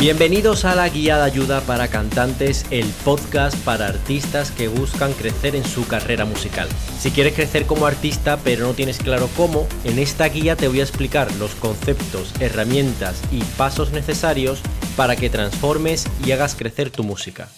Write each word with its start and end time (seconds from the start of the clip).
Bienvenidos 0.00 0.64
a 0.64 0.74
la 0.74 0.88
Guía 0.88 1.18
de 1.18 1.24
Ayuda 1.24 1.60
para 1.60 1.88
Cantantes, 1.88 2.64
el 2.70 2.86
podcast 3.04 3.54
para 3.66 3.86
artistas 3.86 4.50
que 4.50 4.66
buscan 4.66 5.12
crecer 5.12 5.54
en 5.54 5.62
su 5.62 5.86
carrera 5.86 6.24
musical. 6.24 6.70
Si 6.98 7.10
quieres 7.10 7.34
crecer 7.34 7.66
como 7.66 7.84
artista 7.84 8.38
pero 8.42 8.66
no 8.66 8.72
tienes 8.72 8.96
claro 8.96 9.28
cómo, 9.36 9.68
en 9.84 9.98
esta 9.98 10.24
guía 10.30 10.56
te 10.56 10.68
voy 10.68 10.80
a 10.80 10.84
explicar 10.84 11.30
los 11.34 11.54
conceptos, 11.54 12.32
herramientas 12.40 13.20
y 13.30 13.44
pasos 13.58 13.92
necesarios 13.92 14.62
para 14.96 15.16
que 15.16 15.28
transformes 15.28 16.08
y 16.24 16.32
hagas 16.32 16.54
crecer 16.54 16.88
tu 16.88 17.04
música. 17.04 17.50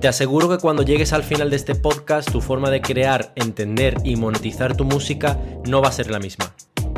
Te 0.00 0.08
aseguro 0.08 0.48
que 0.48 0.56
cuando 0.56 0.82
llegues 0.82 1.12
al 1.12 1.24
final 1.24 1.50
de 1.50 1.56
este 1.56 1.74
podcast 1.74 2.32
tu 2.32 2.40
forma 2.40 2.70
de 2.70 2.80
crear, 2.80 3.32
entender 3.34 3.96
y 4.02 4.16
monetizar 4.16 4.78
tu 4.78 4.86
música 4.86 5.38
no 5.66 5.82
va 5.82 5.88
a 5.88 5.92
ser 5.92 6.10
la 6.10 6.20
misma. 6.20 6.54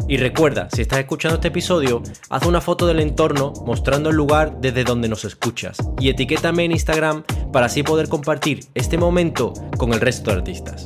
Y 0.08 0.16
recuerda, 0.16 0.68
si 0.70 0.82
estás 0.82 0.98
escuchando 0.98 1.36
este 1.36 1.48
episodio, 1.48 2.02
haz 2.28 2.46
una 2.46 2.60
foto 2.60 2.86
del 2.86 3.00
entorno 3.00 3.52
mostrando 3.64 4.10
el 4.10 4.16
lugar 4.16 4.60
desde 4.60 4.84
donde 4.84 5.08
nos 5.08 5.24
escuchas 5.24 5.76
y 6.00 6.08
etiquétame 6.08 6.64
en 6.64 6.72
Instagram 6.72 7.22
para 7.52 7.66
así 7.66 7.82
poder 7.82 8.08
compartir 8.08 8.60
este 8.74 8.98
momento 8.98 9.52
con 9.76 9.92
el 9.92 10.00
resto 10.00 10.30
de 10.30 10.38
artistas. 10.38 10.82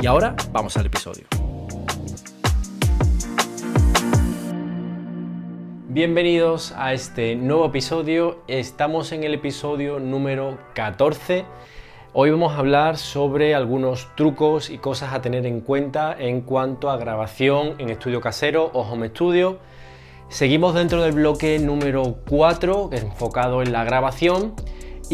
Y 0.00 0.06
ahora 0.06 0.36
vamos 0.52 0.76
al 0.76 0.86
episodio. 0.86 1.26
Bienvenidos 5.88 6.72
a 6.76 6.94
este 6.94 7.36
nuevo 7.36 7.66
episodio. 7.66 8.42
Estamos 8.48 9.12
en 9.12 9.24
el 9.24 9.34
episodio 9.34 10.00
número 10.00 10.58
14 10.74 11.44
Hoy 12.14 12.30
vamos 12.30 12.52
a 12.52 12.58
hablar 12.58 12.98
sobre 12.98 13.54
algunos 13.54 14.14
trucos 14.16 14.68
y 14.68 14.76
cosas 14.76 15.14
a 15.14 15.22
tener 15.22 15.46
en 15.46 15.62
cuenta 15.62 16.14
en 16.18 16.42
cuanto 16.42 16.90
a 16.90 16.98
grabación 16.98 17.76
en 17.78 17.88
estudio 17.88 18.20
casero 18.20 18.70
o 18.74 18.82
home 18.82 19.08
studio. 19.08 19.60
Seguimos 20.28 20.74
dentro 20.74 21.02
del 21.02 21.12
bloque 21.12 21.58
número 21.58 22.18
4, 22.28 22.90
enfocado 22.92 23.62
en 23.62 23.72
la 23.72 23.84
grabación. 23.84 24.52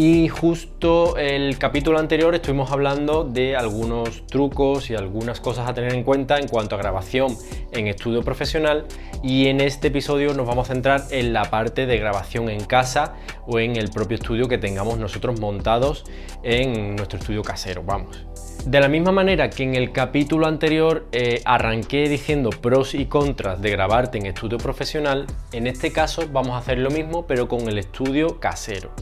Y 0.01 0.29
justo 0.29 1.17
el 1.17 1.59
capítulo 1.59 1.99
anterior 1.99 2.33
estuvimos 2.33 2.71
hablando 2.71 3.25
de 3.25 3.57
algunos 3.57 4.25
trucos 4.29 4.91
y 4.91 4.95
algunas 4.95 5.41
cosas 5.41 5.69
a 5.69 5.75
tener 5.75 5.93
en 5.93 6.05
cuenta 6.05 6.39
en 6.39 6.47
cuanto 6.47 6.77
a 6.77 6.79
grabación 6.79 7.37
en 7.73 7.89
estudio 7.89 8.23
profesional 8.23 8.87
y 9.25 9.49
en 9.49 9.61
este 9.61 9.89
episodio 9.89 10.35
nos 10.35 10.47
vamos 10.47 10.71
a 10.71 10.75
centrar 10.75 11.03
en 11.11 11.33
la 11.33 11.47
parte 11.47 11.87
de 11.87 11.99
grabación 11.99 12.49
en 12.49 12.65
casa 12.65 13.17
o 13.49 13.59
en 13.59 13.75
el 13.75 13.91
propio 13.91 14.19
estudio 14.19 14.47
que 14.47 14.57
tengamos 14.57 15.01
nosotros 15.01 15.41
montados 15.41 16.05
en 16.45 16.95
nuestro 16.95 17.19
estudio 17.19 17.43
casero, 17.43 17.83
vamos. 17.83 18.25
De 18.67 18.79
la 18.79 18.87
misma 18.87 19.11
manera 19.11 19.51
que 19.51 19.65
en 19.65 19.75
el 19.75 19.91
capítulo 19.91 20.47
anterior 20.47 21.09
eh, 21.11 21.43
arranqué 21.45 22.09
diciendo 22.09 22.51
pros 22.51 22.95
y 22.95 23.07
contras 23.07 23.61
de 23.61 23.71
grabarte 23.71 24.19
en 24.19 24.27
estudio 24.27 24.59
profesional, 24.59 25.27
en 25.51 25.67
este 25.67 25.91
caso 25.91 26.23
vamos 26.31 26.53
a 26.53 26.59
hacer 26.59 26.79
lo 26.79 26.93
mismo 26.93 27.27
pero 27.27 27.49
con 27.49 27.69
el 27.69 27.79
estudio 27.79 28.39
casero. 28.39 28.93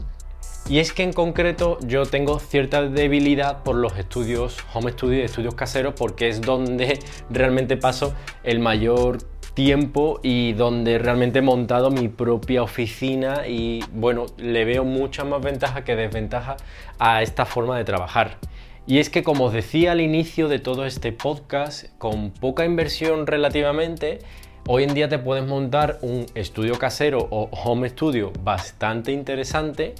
Y 0.69 0.79
es 0.79 0.91
que 0.91 1.03
en 1.03 1.13
concreto 1.13 1.77
yo 1.87 2.05
tengo 2.05 2.39
cierta 2.39 2.81
debilidad 2.81 3.63
por 3.63 3.77
los 3.77 3.97
estudios, 3.97 4.57
home 4.73 4.91
studio 4.91 5.19
y 5.19 5.21
estudios 5.21 5.55
caseros, 5.55 5.93
porque 5.93 6.27
es 6.27 6.41
donde 6.41 6.99
realmente 7.29 7.77
paso 7.77 8.13
el 8.43 8.59
mayor 8.59 9.19
tiempo 9.53 10.19
y 10.23 10.51
donde 10.53 10.99
realmente 10.99 11.39
he 11.39 11.41
montado 11.41 11.89
mi 11.89 12.09
propia 12.09 12.63
oficina 12.63 13.47
y 13.47 13.79
bueno, 13.93 14.25
le 14.37 14.65
veo 14.65 14.83
muchas 14.83 15.25
más 15.25 15.41
ventajas 15.41 15.83
que 15.83 15.95
desventajas 15.95 16.61
a 16.99 17.21
esta 17.21 17.45
forma 17.45 17.77
de 17.77 17.85
trabajar. 17.85 18.37
Y 18.85 18.99
es 18.99 19.09
que 19.09 19.23
como 19.23 19.45
os 19.45 19.53
decía 19.53 19.93
al 19.93 20.01
inicio 20.01 20.49
de 20.49 20.59
todo 20.59 20.85
este 20.85 21.13
podcast, 21.13 21.85
con 21.97 22.31
poca 22.31 22.65
inversión 22.65 23.25
relativamente, 23.25 24.19
hoy 24.67 24.83
en 24.83 24.93
día 24.93 25.07
te 25.07 25.17
puedes 25.17 25.47
montar 25.47 25.97
un 26.01 26.25
estudio 26.35 26.77
casero 26.77 27.25
o 27.31 27.49
home 27.51 27.87
studio 27.87 28.33
bastante 28.43 29.13
interesante 29.13 29.95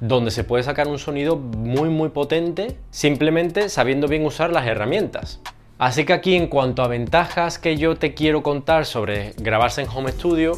donde 0.00 0.30
se 0.30 0.44
puede 0.44 0.62
sacar 0.62 0.88
un 0.88 0.98
sonido 0.98 1.36
muy 1.36 1.88
muy 1.88 2.10
potente 2.10 2.76
simplemente 2.90 3.68
sabiendo 3.68 4.08
bien 4.08 4.24
usar 4.24 4.50
las 4.50 4.66
herramientas. 4.66 5.40
Así 5.78 6.04
que 6.04 6.14
aquí 6.14 6.36
en 6.36 6.46
cuanto 6.48 6.82
a 6.82 6.88
ventajas 6.88 7.58
que 7.58 7.76
yo 7.76 7.96
te 7.96 8.14
quiero 8.14 8.42
contar 8.42 8.86
sobre 8.86 9.34
grabarse 9.36 9.82
en 9.82 9.88
home 9.88 10.12
studio, 10.12 10.52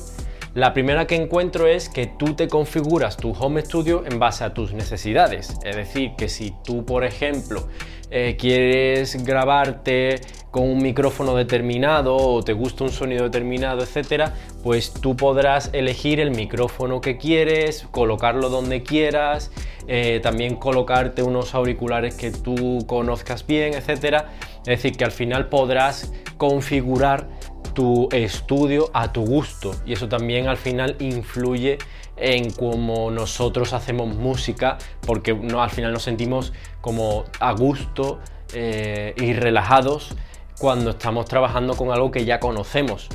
la 0.55 0.73
primera 0.73 1.07
que 1.07 1.17
encuentro 1.17 1.67
es 1.67 1.89
que 1.89 2.07
tú 2.07 2.35
te 2.35 2.49
configuras 2.49 3.17
tu 3.17 3.33
home 3.33 3.63
studio 3.63 4.05
en 4.07 4.19
base 4.19 4.45
a 4.45 4.55
tus 4.55 4.73
necesidades. 4.73 5.59
Es 5.65 5.77
decir, 5.77 6.13
que 6.17 6.29
si 6.29 6.55
tú, 6.65 6.85
por 6.85 7.05
ejemplo, 7.05 7.69
eh, 8.11 8.37
quieres 8.39 9.25
grabarte 9.25 10.21
con 10.51 10.63
un 10.63 10.79
micrófono 10.79 11.35
determinado 11.35 12.17
o 12.17 12.43
te 12.43 12.53
gusta 12.53 12.85
un 12.85 12.91
sonido 12.91 13.25
determinado, 13.25 13.83
etcétera, 13.83 14.35
pues 14.63 14.93
tú 14.93 15.15
podrás 15.17 15.71
elegir 15.73 16.21
el 16.21 16.31
micrófono 16.31 17.01
que 17.01 17.19
quieres, 17.19 17.87
colocarlo 17.91 18.49
donde 18.49 18.83
quieras, 18.83 19.51
eh, 19.87 20.21
también 20.23 20.57
colocarte 20.57 21.23
unos 21.23 21.55
auriculares 21.55 22.15
que 22.15 22.31
tú 22.31 22.85
conozcas 22.87 23.47
bien, 23.47 23.75
etcétera. 23.75 24.33
Es 24.61 24.83
decir, 24.83 24.97
que 24.97 25.05
al 25.05 25.13
final 25.13 25.49
podrás 25.49 26.13
configurar 26.37 27.29
tu 27.75 28.09
estudio 28.13 28.91
a 28.93 29.13
tu 29.13 29.25
gusto 29.25 29.73
y 29.87 29.93
eso 29.93 30.09
también 30.09 30.49
al 30.49 30.57
final 30.57 30.97
influye 30.99 31.79
en 32.21 32.51
cómo 32.51 33.11
nosotros 33.11 33.73
hacemos 33.73 34.15
música 34.15 34.79
porque 35.07 35.35
no, 35.35 35.63
al 35.63 35.71
final 35.71 35.93
nos 35.93 36.03
sentimos 36.03 36.53
como 36.81 37.25
a 37.41 37.53
gusto 37.53 38.21
eh, 38.53 39.15
y 39.17 39.33
relajados 39.33 40.15
cuando 40.59 40.91
estamos 40.91 41.27
trabajando 41.27 41.77
con 41.77 41.91
algo 41.91 42.11
que 42.11 42.25
ya 42.25 42.41
conocemos. 42.41 43.09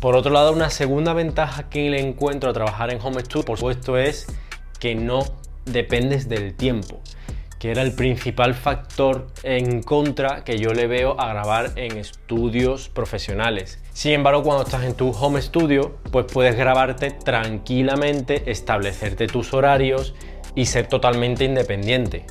Por 0.00 0.14
otro 0.14 0.32
lado, 0.32 0.52
una 0.52 0.70
segunda 0.70 1.12
ventaja 1.12 1.68
que 1.68 1.90
le 1.90 2.00
encuentro 2.00 2.50
a 2.50 2.52
trabajar 2.52 2.92
en 2.92 3.00
Home 3.02 3.20
Studio, 3.20 3.44
por 3.44 3.58
supuesto, 3.58 3.96
es 3.96 4.26
que 4.78 4.94
no 4.94 5.24
dependes 5.64 6.28
del 6.28 6.54
tiempo 6.54 7.00
que 7.58 7.70
era 7.70 7.82
el 7.82 7.92
principal 7.92 8.54
factor 8.54 9.26
en 9.42 9.82
contra 9.82 10.44
que 10.44 10.58
yo 10.58 10.72
le 10.72 10.86
veo 10.86 11.20
a 11.20 11.28
grabar 11.28 11.72
en 11.76 11.96
estudios 11.96 12.88
profesionales. 12.88 13.78
Sin 13.92 14.12
embargo, 14.12 14.42
cuando 14.42 14.64
estás 14.64 14.84
en 14.84 14.94
tu 14.94 15.10
home 15.10 15.42
studio, 15.42 15.96
pues 16.12 16.26
puedes 16.32 16.56
grabarte 16.56 17.10
tranquilamente, 17.10 18.50
establecerte 18.50 19.26
tus 19.26 19.52
horarios 19.52 20.14
y 20.54 20.66
ser 20.66 20.86
totalmente 20.86 21.44
independiente. 21.44 22.26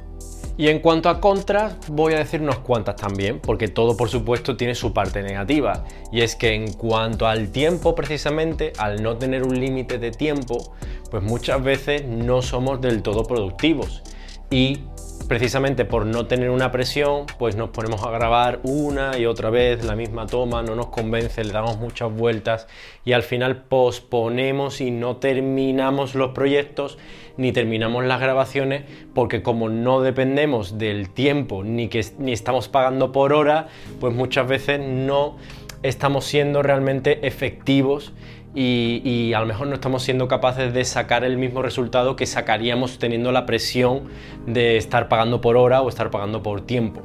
Y 0.60 0.70
en 0.70 0.80
cuanto 0.80 1.10
a 1.10 1.22
contras, 1.22 1.76
voy 1.88 2.14
a 2.14 2.18
decir 2.18 2.42
unas 2.42 2.58
cuantas 2.58 2.96
también, 2.96 3.40
porque 3.40 3.68
todo 3.68 3.96
por 3.96 4.10
supuesto 4.10 4.58
tiene 4.58 4.74
su 4.74 4.92
parte 4.92 5.22
negativa. 5.22 5.86
Y 6.12 6.22
es 6.22 6.36
que 6.36 6.56
en 6.56 6.74
cuanto 6.74 7.28
al 7.28 7.52
tiempo 7.52 7.94
precisamente, 7.94 8.74
al 8.80 9.04
no 9.04 9.18
tener 9.18 9.44
un 9.44 9.60
límite 9.60 10.00
de 10.00 10.10
tiempo, 10.10 10.74
pues 11.12 11.22
muchas 11.22 11.64
veces 11.64 12.06
no 12.06 12.42
somos 12.42 12.82
del 12.82 13.04
todo 13.04 13.24
productivos. 13.24 14.02
Y 14.50 14.80
precisamente 15.28 15.86
por 15.86 16.06
no 16.06 16.26
tener 16.26 16.50
una 16.50 16.72
presión, 16.72 17.26
pues 17.38 17.56
nos 17.56 17.70
ponemos 17.70 18.04
a 18.04 18.12
grabar 18.12 18.60
una 18.64 19.18
y 19.18 19.26
otra 19.26 19.50
vez 19.50 19.84
la 19.84 19.96
misma 19.96 20.26
toma, 20.28 20.64
no 20.64 20.76
nos 20.76 20.88
convence, 20.88 21.44
le 21.44 21.52
damos 21.52 21.78
muchas 21.78 22.12
vueltas 22.14 22.68
y 23.04 23.14
al 23.14 23.24
final 23.24 23.64
posponemos 23.64 24.82
y 24.82 24.92
no 24.92 25.18
terminamos 25.18 26.16
los 26.16 26.32
proyectos 26.32 26.98
ni 27.38 27.52
terminamos 27.52 28.06
las 28.06 28.20
grabaciones 28.20 28.84
porque 29.14 29.44
como 29.44 29.70
no 29.70 30.02
dependemos 30.02 30.78
del 30.78 31.10
tiempo 31.10 31.64
ni 31.64 31.88
que 31.88 32.06
ni 32.18 32.34
estamos 32.34 32.68
pagando 32.68 33.12
por 33.12 33.34
hora, 33.34 33.68
pues 34.00 34.14
muchas 34.14 34.48
veces 34.48 34.80
no 34.80 35.38
estamos 35.84 36.26
siendo 36.26 36.64
realmente 36.64 37.28
efectivos 37.28 38.14
y, 38.60 39.34
a 39.34 39.40
lo 39.40 39.46
mejor 39.46 39.68
no 39.68 39.76
estamos 39.76 40.02
siendo 40.02 40.28
capaces 40.28 40.74
de 40.74 40.84
sacar 40.84 41.24
el 41.24 41.38
mismo 41.38 41.62
resultado 41.62 42.16
que 42.16 42.26
sacaríamos 42.26 42.98
teniendo 42.98 43.32
la 43.32 43.46
presión 43.46 44.06
de 44.48 44.78
estar 44.78 45.10
pagando 45.10 45.42
por 45.42 45.58
hora 45.58 45.82
o 45.82 45.90
estar 45.90 46.10
pagando 46.10 46.42
por 46.42 46.62
tiempo. 46.62 47.04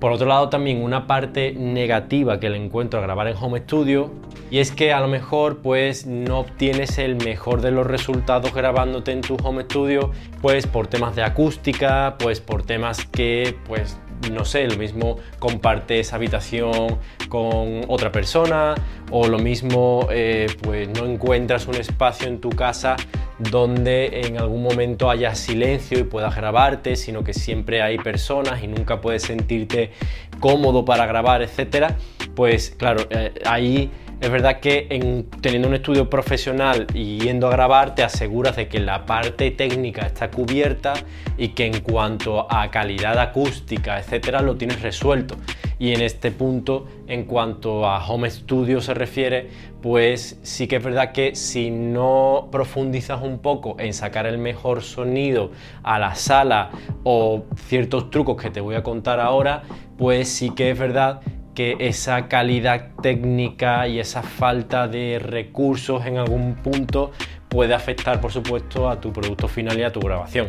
Por 0.00 0.12
otro 0.12 0.26
lado, 0.26 0.48
también 0.48 0.82
una 0.82 1.06
parte 1.06 1.52
negativa 1.52 2.40
que 2.40 2.50
le 2.50 2.56
encuentro 2.56 2.98
a 2.98 3.02
grabar 3.02 3.28
en 3.28 3.36
home 3.36 3.60
studio 3.60 4.10
y 4.50 4.58
es 4.58 4.72
que 4.72 4.92
a 4.92 5.00
lo 5.00 5.08
mejor 5.08 5.58
pues 5.58 6.06
no 6.06 6.40
obtienes 6.40 6.98
el 6.98 7.16
mejor 7.16 7.60
de 7.60 7.70
los 7.70 7.86
resultados 7.86 8.52
grabándote 8.52 9.12
en 9.12 9.20
tu 9.20 9.36
home 9.42 9.64
studio, 9.64 10.10
pues 10.40 10.66
por 10.66 10.88
temas 10.88 11.14
de 11.14 11.22
acústica, 11.22 12.16
pues 12.18 12.40
por 12.40 12.64
temas 12.64 13.06
que 13.06 13.56
pues 13.66 13.98
no 14.32 14.44
sé, 14.44 14.66
lo 14.66 14.76
mismo 14.76 15.18
compartes 15.38 16.12
habitación 16.12 16.98
con 17.28 17.82
otra 17.88 18.10
persona 18.12 18.74
o 19.10 19.26
lo 19.26 19.38
mismo 19.38 20.08
eh, 20.10 20.46
pues 20.62 20.88
no 20.88 21.06
encuentras 21.06 21.66
un 21.66 21.76
espacio 21.76 22.28
en 22.28 22.40
tu 22.40 22.50
casa 22.50 22.96
donde 23.38 24.22
en 24.24 24.38
algún 24.38 24.62
momento 24.62 25.10
haya 25.10 25.34
silencio 25.34 25.98
y 25.98 26.02
puedas 26.02 26.34
grabarte, 26.34 26.96
sino 26.96 27.22
que 27.22 27.32
siempre 27.32 27.82
hay 27.82 27.98
personas 27.98 28.62
y 28.62 28.66
nunca 28.66 29.00
puedes 29.00 29.22
sentirte 29.22 29.92
cómodo 30.40 30.84
para 30.84 31.06
grabar, 31.06 31.42
etcétera, 31.42 31.96
pues 32.34 32.70
claro, 32.70 33.06
eh, 33.10 33.34
ahí 33.44 33.90
es 34.20 34.30
verdad 34.30 34.58
que 34.58 34.88
en, 34.90 35.26
teniendo 35.40 35.68
un 35.68 35.74
estudio 35.74 36.10
profesional 36.10 36.88
y 36.92 37.20
yendo 37.20 37.46
a 37.46 37.50
grabar 37.50 37.94
te 37.94 38.02
aseguras 38.02 38.56
de 38.56 38.66
que 38.66 38.80
la 38.80 39.06
parte 39.06 39.52
técnica 39.52 40.06
está 40.06 40.30
cubierta 40.30 40.94
y 41.36 41.48
que 41.50 41.66
en 41.66 41.80
cuanto 41.80 42.52
a 42.52 42.68
calidad 42.70 43.16
acústica, 43.18 43.98
etcétera, 44.00 44.42
lo 44.42 44.56
tienes 44.56 44.82
resuelto. 44.82 45.36
Y 45.78 45.92
en 45.92 46.00
este 46.00 46.32
punto, 46.32 46.88
en 47.06 47.24
cuanto 47.24 47.86
a 47.86 48.04
home 48.04 48.28
studio 48.28 48.80
se 48.80 48.94
refiere, 48.94 49.50
pues 49.80 50.40
sí 50.42 50.66
que 50.66 50.76
es 50.76 50.82
verdad 50.82 51.12
que 51.12 51.36
si 51.36 51.70
no 51.70 52.48
profundizas 52.50 53.22
un 53.22 53.38
poco 53.38 53.76
en 53.78 53.94
sacar 53.94 54.26
el 54.26 54.38
mejor 54.38 54.82
sonido 54.82 55.52
a 55.84 56.00
la 56.00 56.16
sala 56.16 56.70
o 57.04 57.44
ciertos 57.68 58.10
trucos 58.10 58.42
que 58.42 58.50
te 58.50 58.60
voy 58.60 58.74
a 58.74 58.82
contar 58.82 59.20
ahora, 59.20 59.62
pues 59.96 60.28
sí 60.28 60.50
que 60.50 60.72
es 60.72 60.78
verdad 60.78 61.20
que 61.58 61.74
esa 61.80 62.28
calidad 62.28 62.90
técnica 63.02 63.88
y 63.88 63.98
esa 63.98 64.22
falta 64.22 64.86
de 64.86 65.18
recursos 65.18 66.06
en 66.06 66.16
algún 66.16 66.54
punto 66.54 67.10
puede 67.48 67.74
afectar 67.74 68.20
por 68.20 68.30
supuesto 68.30 68.88
a 68.88 69.00
tu 69.00 69.12
producto 69.12 69.48
final 69.48 69.76
y 69.76 69.82
a 69.82 69.90
tu 69.92 69.98
grabación. 69.98 70.46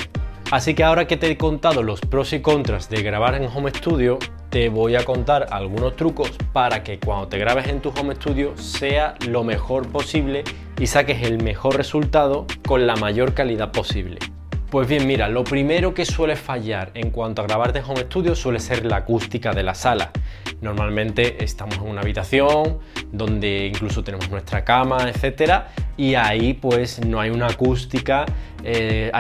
Así 0.52 0.76
que 0.76 0.84
ahora 0.84 1.08
que 1.08 1.18
te 1.18 1.32
he 1.32 1.36
contado 1.36 1.82
los 1.82 2.00
pros 2.00 2.32
y 2.34 2.42
contras 2.42 2.92
de 2.92 3.02
grabar 3.02 3.34
en 3.34 3.46
home 3.46 3.72
studio, 3.72 4.20
te 4.52 4.70
voy 4.70 4.96
a 4.98 5.04
contar 5.04 5.48
algunos 5.50 5.96
trucos 5.96 6.30
para 6.54 6.84
que 6.84 7.00
cuando 7.00 7.28
te 7.28 7.40
grabes 7.40 7.70
en 7.70 7.82
tu 7.82 7.90
home 7.90 8.14
studio 8.14 8.56
sea 8.56 9.16
lo 9.28 9.44
mejor 9.44 9.92
posible 9.92 10.44
y 10.80 10.86
saques 10.86 11.24
el 11.24 11.42
mejor 11.42 11.76
resultado 11.76 12.46
con 12.68 12.86
la 12.86 12.96
mayor 12.96 13.34
calidad 13.34 13.72
posible. 13.72 14.20
Pues 14.70 14.88
bien, 14.88 15.08
mira, 15.08 15.28
lo 15.30 15.44
primero 15.44 15.96
que 15.96 16.06
suele 16.06 16.36
fallar 16.36 16.92
en 16.94 17.10
cuanto 17.10 17.42
a 17.42 17.46
grabarte 17.48 17.80
en 17.80 17.86
home 17.86 18.02
studio 18.02 18.36
suele 18.36 18.60
ser 18.60 18.86
la 18.86 18.98
acústica 18.98 19.52
de 19.52 19.64
la 19.64 19.74
sala. 19.74 20.12
Normalmente 20.62 21.44
estamos 21.44 21.78
en 21.78 21.88
una 21.88 22.02
habitación 22.02 22.78
donde 23.12 23.66
incluso 23.66 24.04
tenemos 24.04 24.30
nuestra 24.30 24.64
cama, 24.64 25.10
etcétera, 25.10 25.70
y 25.98 26.14
ahí 26.14 26.54
pues 26.54 27.04
no 27.04 27.20
hay 27.20 27.32
una 27.32 27.48
acústica, 27.48 28.28
eh, 28.64 29.12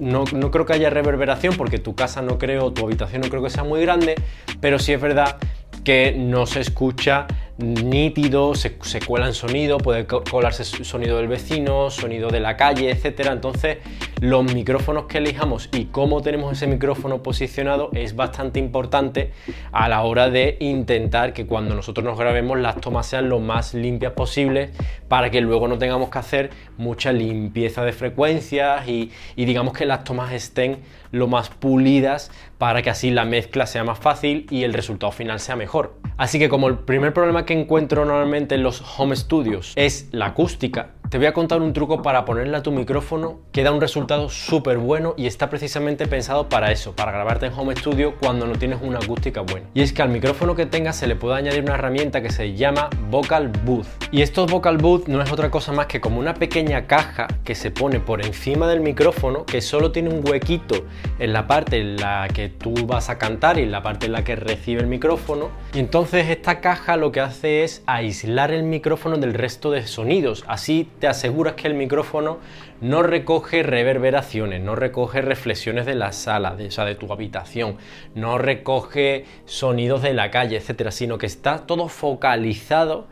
no, 0.00 0.24
no, 0.32 0.50
creo 0.50 0.64
que 0.64 0.72
haya 0.72 0.88
reverberación 0.88 1.56
porque 1.58 1.78
tu 1.78 1.94
casa 1.94 2.22
no 2.22 2.38
creo, 2.38 2.72
tu 2.72 2.86
habitación 2.86 3.20
no 3.20 3.28
creo 3.28 3.42
que 3.42 3.50
sea 3.50 3.64
muy 3.64 3.82
grande, 3.82 4.14
pero 4.62 4.78
sí 4.78 4.94
es 4.94 5.00
verdad 5.00 5.36
que 5.84 6.14
no 6.16 6.46
se 6.46 6.60
escucha 6.60 7.26
nítido, 7.58 8.54
se, 8.54 8.76
se 8.82 9.00
cuela 9.00 9.26
en 9.26 9.34
sonido, 9.34 9.78
puede 9.78 10.06
colarse 10.06 10.64
sonido 10.64 11.16
del 11.16 11.28
vecino, 11.28 11.90
sonido 11.90 12.28
de 12.28 12.40
la 12.40 12.56
calle, 12.56 12.90
etcétera. 12.90 13.32
Entonces, 13.32 13.78
los 14.20 14.44
micrófonos 14.52 15.04
que 15.06 15.18
elijamos 15.18 15.68
y 15.72 15.86
cómo 15.86 16.20
tenemos 16.22 16.52
ese 16.52 16.66
micrófono 16.66 17.22
posicionado 17.22 17.90
es 17.92 18.14
bastante 18.14 18.58
importante 18.58 19.32
a 19.72 19.88
la 19.88 20.02
hora 20.02 20.30
de 20.30 20.56
intentar 20.60 21.32
que 21.32 21.46
cuando 21.46 21.74
nosotros 21.74 22.04
nos 22.04 22.18
grabemos 22.18 22.58
las 22.58 22.80
tomas 22.80 23.06
sean 23.06 23.28
lo 23.28 23.40
más 23.40 23.74
limpias 23.74 24.12
posibles 24.12 24.70
para 25.08 25.30
que 25.30 25.40
luego 25.40 25.68
no 25.68 25.78
tengamos 25.78 26.10
que 26.10 26.18
hacer 26.18 26.50
mucha 26.76 27.12
limpieza 27.12 27.84
de 27.84 27.92
frecuencias 27.92 28.86
y, 28.88 29.10
y 29.34 29.44
digamos 29.44 29.72
que 29.72 29.86
las 29.86 30.04
tomas 30.04 30.32
estén 30.32 30.78
lo 31.10 31.26
más 31.26 31.50
pulidas 31.50 32.30
para 32.58 32.82
que 32.82 32.90
así 32.90 33.10
la 33.10 33.24
mezcla 33.24 33.66
sea 33.66 33.84
más 33.84 33.98
fácil 33.98 34.46
y 34.50 34.64
el 34.64 34.72
resultado 34.72 35.12
final 35.12 35.40
sea 35.40 35.56
mejor. 35.56 35.94
Así 36.16 36.38
que 36.38 36.48
como 36.48 36.68
el 36.68 36.78
primer 36.78 37.12
problema 37.12 37.44
que 37.44 37.58
encuentro 37.58 38.04
normalmente 38.04 38.54
en 38.54 38.62
los 38.62 38.82
home 38.98 39.14
studios 39.16 39.72
es 39.76 40.08
la 40.12 40.26
acústica, 40.26 40.90
te 41.10 41.18
voy 41.18 41.28
a 41.28 41.32
contar 41.32 41.62
un 41.62 41.72
truco 41.72 42.02
para 42.02 42.24
ponerle 42.24 42.56
a 42.56 42.62
tu 42.62 42.72
micrófono 42.72 43.38
que 43.52 43.62
da 43.62 43.70
un 43.70 43.80
resultado 43.80 44.28
súper 44.28 44.78
bueno 44.78 45.14
y 45.16 45.26
está 45.26 45.48
precisamente 45.48 46.08
pensado 46.08 46.48
para 46.48 46.72
eso, 46.72 46.96
para 46.96 47.12
grabarte 47.12 47.46
en 47.46 47.52
home 47.52 47.76
studio 47.76 48.14
cuando 48.18 48.46
no 48.46 48.54
tienes 48.54 48.80
una 48.82 48.98
acústica 48.98 49.42
buena. 49.42 49.68
Y 49.72 49.82
es 49.82 49.92
que 49.92 50.02
al 50.02 50.08
micrófono 50.08 50.56
que 50.56 50.66
tengas 50.66 50.96
se 50.96 51.06
le 51.06 51.14
puede 51.14 51.36
añadir 51.36 51.62
una 51.62 51.74
herramienta 51.74 52.22
que 52.22 52.30
se 52.30 52.54
llama 52.54 52.90
Vocal 53.08 53.52
Booth. 53.64 53.86
Y 54.10 54.22
estos 54.22 54.50
Vocal 54.50 54.78
Booth 54.78 55.06
no 55.06 55.22
es 55.22 55.30
otra 55.30 55.50
cosa 55.50 55.70
más 55.70 55.86
que 55.86 56.00
como 56.00 56.18
una 56.18 56.34
pequeña 56.34 56.86
caja 56.86 57.28
que 57.44 57.54
se 57.54 57.70
pone 57.70 58.00
por 58.00 58.24
encima 58.24 58.66
del 58.66 58.80
micrófono 58.80 59.46
que 59.46 59.60
solo 59.60 59.92
tiene 59.92 60.10
un 60.10 60.28
huequito 60.28 60.86
en 61.18 61.32
la 61.32 61.46
parte 61.46 61.78
en 61.78 61.96
la 61.96 62.28
que 62.32 62.48
tú 62.48 62.86
vas 62.86 63.08
a 63.08 63.18
cantar 63.18 63.58
y 63.58 63.62
en 63.62 63.70
la 63.70 63.82
parte 63.82 64.06
en 64.06 64.12
la 64.12 64.24
que 64.24 64.36
recibe 64.36 64.80
el 64.80 64.86
micrófono. 64.86 65.50
Y 65.74 65.78
entonces 65.78 66.28
esta 66.28 66.60
caja 66.60 66.96
lo 66.96 67.12
que 67.12 67.20
hace 67.20 67.64
es 67.64 67.82
aislar 67.86 68.52
el 68.52 68.62
micrófono 68.62 69.16
del 69.16 69.34
resto 69.34 69.70
de 69.70 69.86
sonidos. 69.86 70.44
Así 70.46 70.88
te 70.98 71.06
aseguras 71.06 71.54
que 71.54 71.68
el 71.68 71.74
micrófono 71.74 72.38
no 72.80 73.02
recoge 73.02 73.62
reverberaciones, 73.62 74.60
no 74.62 74.74
recoge 74.74 75.22
reflexiones 75.22 75.86
de 75.86 75.94
la 75.94 76.12
sala, 76.12 76.56
de, 76.56 76.68
o 76.68 76.70
sea, 76.70 76.84
de 76.84 76.94
tu 76.94 77.10
habitación, 77.12 77.78
no 78.14 78.38
recoge 78.38 79.24
sonidos 79.46 80.02
de 80.02 80.12
la 80.12 80.30
calle, 80.30 80.56
etcétera, 80.56 80.90
sino 80.90 81.18
que 81.18 81.26
está 81.26 81.66
todo 81.66 81.88
focalizado 81.88 83.06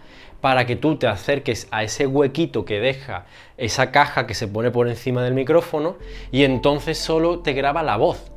para 0.45 0.67
que 0.67 0.77
tú 0.77 0.97
te 0.97 1.07
acerques 1.07 1.69
a 1.71 1.85
ese 1.85 2.07
huequito 2.07 2.67
que 2.67 2.79
deja 2.79 3.25
esa 3.57 3.91
caja 3.91 4.27
que 4.27 4.35
se 4.35 4.47
pone 4.47 4.71
por 4.71 4.89
encima 4.89 5.23
del 5.23 5.33
micrófono 5.33 5.97
y 6.33 6.45
entonces 6.45 6.99
solo 6.99 7.39
te 7.39 7.55
graba 7.55 7.83
la 7.83 7.97
voz. 7.97 8.31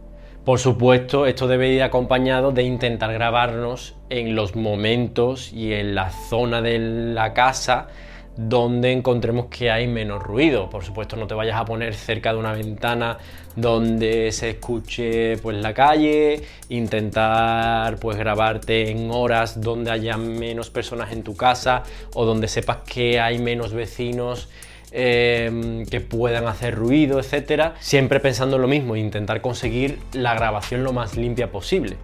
Por 0.46 0.58
supuesto, 0.58 1.26
esto 1.26 1.50
debe 1.50 1.68
ir 1.68 1.84
acompañado 1.84 2.54
de 2.54 2.64
intentar 2.64 3.12
grabarnos 3.12 3.98
en 4.10 4.38
los 4.38 4.56
momentos 4.56 5.52
y 5.52 5.74
en 5.74 5.96
la 5.96 6.12
zona 6.12 6.62
de 6.62 6.80
la 6.80 7.34
casa 7.34 7.90
donde 8.38 8.92
encontremos 8.92 9.48
que 9.48 9.72
hay 9.72 9.88
menos 9.88 10.22
ruido. 10.22 10.70
Por 10.70 10.84
supuesto, 10.84 11.16
no 11.16 11.28
te 11.28 11.34
vayas 11.34 11.60
a 11.60 11.66
poner 11.66 11.96
cerca 11.96 12.32
de 12.32 12.40
una 12.40 12.54
ventana 12.54 13.18
donde 13.56 14.32
se 14.32 14.52
escuche 14.52 15.38
pues 15.38 15.58
la 15.58 15.74
calle, 15.74 16.44
intentar 16.70 17.98
pues 17.98 18.18
grabarte 18.18 18.92
en 18.92 19.10
horas 19.12 19.60
donde 19.60 19.92
haya 19.92 20.16
menos 20.18 20.70
personas 20.70 21.12
en 21.12 21.24
tu 21.24 21.36
casa 21.36 21.84
o 22.14 22.26
donde 22.26 22.48
sepas 22.48 22.78
que 22.88 23.20
hay 23.20 23.40
menos 23.40 23.74
vecinos 23.74 24.48
eh, 24.92 25.84
que 25.90 26.00
puedan 26.00 26.48
hacer 26.48 26.76
ruido, 26.76 27.20
etcétera, 27.20 27.76
siempre 27.80 28.20
pensando 28.20 28.58
lo 28.58 28.68
mismo, 28.68 28.96
intentar 28.96 29.42
conseguir 29.42 30.00
la 30.14 30.34
grabación 30.36 30.84
lo 30.84 30.94
más 30.94 31.18
limpia 31.18 31.52
posible. 31.52 31.98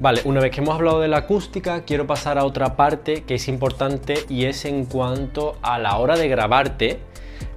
Vale, 0.00 0.22
una 0.24 0.40
vez 0.40 0.50
que 0.50 0.62
hemos 0.62 0.76
hablado 0.76 1.02
de 1.02 1.08
la 1.08 1.18
acústica, 1.18 1.82
quiero 1.82 2.06
pasar 2.06 2.38
a 2.38 2.46
otra 2.46 2.74
parte 2.74 3.24
que 3.24 3.34
es 3.34 3.48
importante 3.48 4.24
y 4.30 4.46
es 4.46 4.64
en 4.64 4.86
cuanto 4.86 5.58
a 5.60 5.78
la 5.78 5.98
hora 5.98 6.16
de 6.16 6.26
grabarte. 6.26 7.00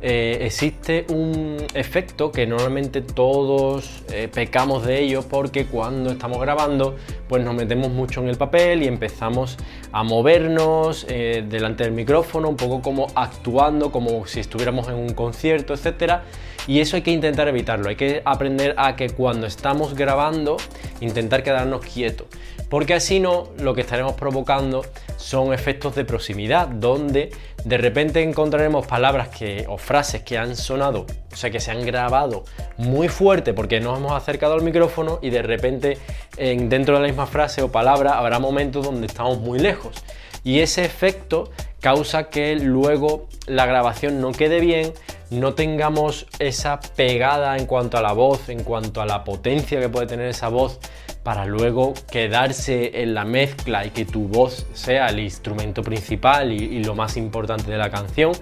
Eh, 0.01 0.39
existe 0.41 1.05
un 1.09 1.57
efecto 1.73 2.31
que 2.31 2.45
normalmente 2.45 3.01
todos 3.01 4.03
eh, 4.11 4.27
pecamos 4.27 4.85
de 4.85 4.99
ello 5.01 5.23
porque 5.29 5.65
cuando 5.65 6.11
estamos 6.11 6.41
grabando 6.41 6.97
pues 7.29 7.41
nos 7.41 7.55
metemos 7.55 7.89
mucho 7.89 8.21
en 8.21 8.27
el 8.27 8.35
papel 8.35 8.83
y 8.83 8.87
empezamos 8.87 9.57
a 9.93 10.03
movernos 10.03 11.05
eh, 11.07 11.45
delante 11.47 11.85
del 11.85 11.93
micrófono 11.93 12.49
un 12.49 12.57
poco 12.57 12.81
como 12.81 13.07
actuando 13.15 13.93
como 13.93 14.25
si 14.27 14.41
estuviéramos 14.41 14.89
en 14.89 14.95
un 14.95 15.13
concierto 15.13 15.73
etcétera 15.73 16.23
y 16.67 16.79
eso 16.79 16.95
hay 16.95 17.01
que 17.01 17.11
intentar 17.11 17.47
evitarlo, 17.47 17.89
hay 17.89 17.95
que 17.95 18.21
aprender 18.23 18.73
a 18.77 18.95
que 18.95 19.09
cuando 19.09 19.47
estamos 19.47 19.95
grabando, 19.95 20.57
intentar 21.01 21.43
quedarnos 21.43 21.85
quietos. 21.85 22.27
Porque 22.73 22.95
así 22.95 23.19
no, 23.19 23.49
lo 23.59 23.75
que 23.75 23.81
estaremos 23.81 24.13
provocando 24.13 24.83
son 25.17 25.53
efectos 25.53 25.93
de 25.93 26.05
proximidad, 26.05 26.67
donde 26.67 27.29
de 27.65 27.77
repente 27.77 28.23
encontraremos 28.23 28.87
palabras 28.87 29.27
que, 29.27 29.67
o 29.69 29.77
frases 29.77 30.23
que 30.23 30.39
han 30.39 30.55
sonado, 30.55 31.05
o 31.31 31.35
sea, 31.35 31.51
que 31.51 31.59
se 31.59 31.69
han 31.69 31.85
grabado 31.85 32.45
muy 32.77 33.09
fuerte 33.09 33.53
porque 33.53 33.79
nos 33.79 33.99
hemos 33.99 34.13
acercado 34.13 34.55
al 34.55 34.63
micrófono 34.63 35.19
y 35.21 35.29
de 35.29 35.43
repente 35.43 35.99
en, 36.37 36.67
dentro 36.67 36.95
de 36.95 37.01
la 37.01 37.07
misma 37.09 37.27
frase 37.27 37.61
o 37.61 37.71
palabra 37.71 38.17
habrá 38.17 38.39
momentos 38.39 38.83
donde 38.83 39.05
estamos 39.05 39.37
muy 39.37 39.59
lejos. 39.59 40.03
Y 40.43 40.61
ese 40.61 40.83
efecto 40.83 41.51
causa 41.79 42.31
que 42.31 42.55
luego 42.55 43.27
la 43.45 43.67
grabación 43.67 44.19
no 44.19 44.31
quede 44.31 44.59
bien, 44.59 44.93
no 45.29 45.53
tengamos 45.53 46.25
esa 46.39 46.79
pegada 46.95 47.55
en 47.55 47.67
cuanto 47.67 47.99
a 47.99 48.01
la 48.01 48.13
voz, 48.13 48.49
en 48.49 48.63
cuanto 48.63 48.99
a 48.99 49.05
la 49.05 49.23
potencia 49.23 49.79
que 49.79 49.89
puede 49.89 50.07
tener 50.07 50.27
esa 50.27 50.49
voz 50.49 50.79
para 51.23 51.45
luego 51.45 51.93
quedarse 52.11 53.01
en 53.01 53.13
la 53.13 53.23
mezcla 53.23 53.85
y 53.85 53.91
que 53.91 54.05
tu 54.05 54.27
voz 54.27 54.67
sea 54.73 55.07
el 55.07 55.19
instrumento 55.19 55.81
principal 55.81 56.51
y, 56.51 56.83
lo 56.83 56.95
más 56.95 57.15
importante 57.15 57.71
de 57.71 57.77
la 57.77 57.89
canción. 57.89 58.33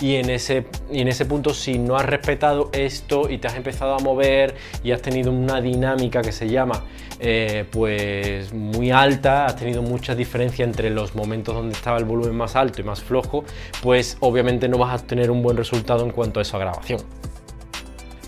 Y 0.00 0.14
en, 0.14 0.30
ese, 0.30 0.66
y 0.92 1.00
en 1.00 1.08
ese 1.08 1.24
punto, 1.24 1.52
si 1.52 1.76
no 1.78 1.96
has 1.96 2.06
respetado 2.06 2.70
esto 2.72 3.28
y 3.28 3.38
te 3.38 3.48
has 3.48 3.56
empezado 3.56 3.94
a 3.94 3.98
mover 3.98 4.54
y 4.84 4.92
has 4.92 5.02
tenido 5.02 5.32
una 5.32 5.60
dinámica 5.60 6.22
que 6.22 6.30
se 6.30 6.48
llama 6.48 6.84
eh, 7.18 7.64
pues 7.72 8.52
muy 8.52 8.92
alta, 8.92 9.46
has 9.46 9.56
tenido 9.56 9.82
mucha 9.82 10.14
diferencia 10.14 10.64
entre 10.64 10.90
los 10.90 11.16
momentos 11.16 11.56
donde 11.56 11.74
estaba 11.74 11.98
el 11.98 12.04
volumen 12.04 12.36
más 12.36 12.54
alto 12.54 12.80
y 12.80 12.84
más 12.84 13.02
flojo, 13.02 13.44
pues 13.82 14.16
obviamente 14.20 14.68
no 14.68 14.78
vas 14.78 15.02
a 15.02 15.04
tener 15.04 15.32
un 15.32 15.42
buen 15.42 15.56
resultado 15.56 16.04
en 16.04 16.12
cuanto 16.12 16.38
a 16.38 16.42
esa 16.42 16.58
grabación. 16.58 17.00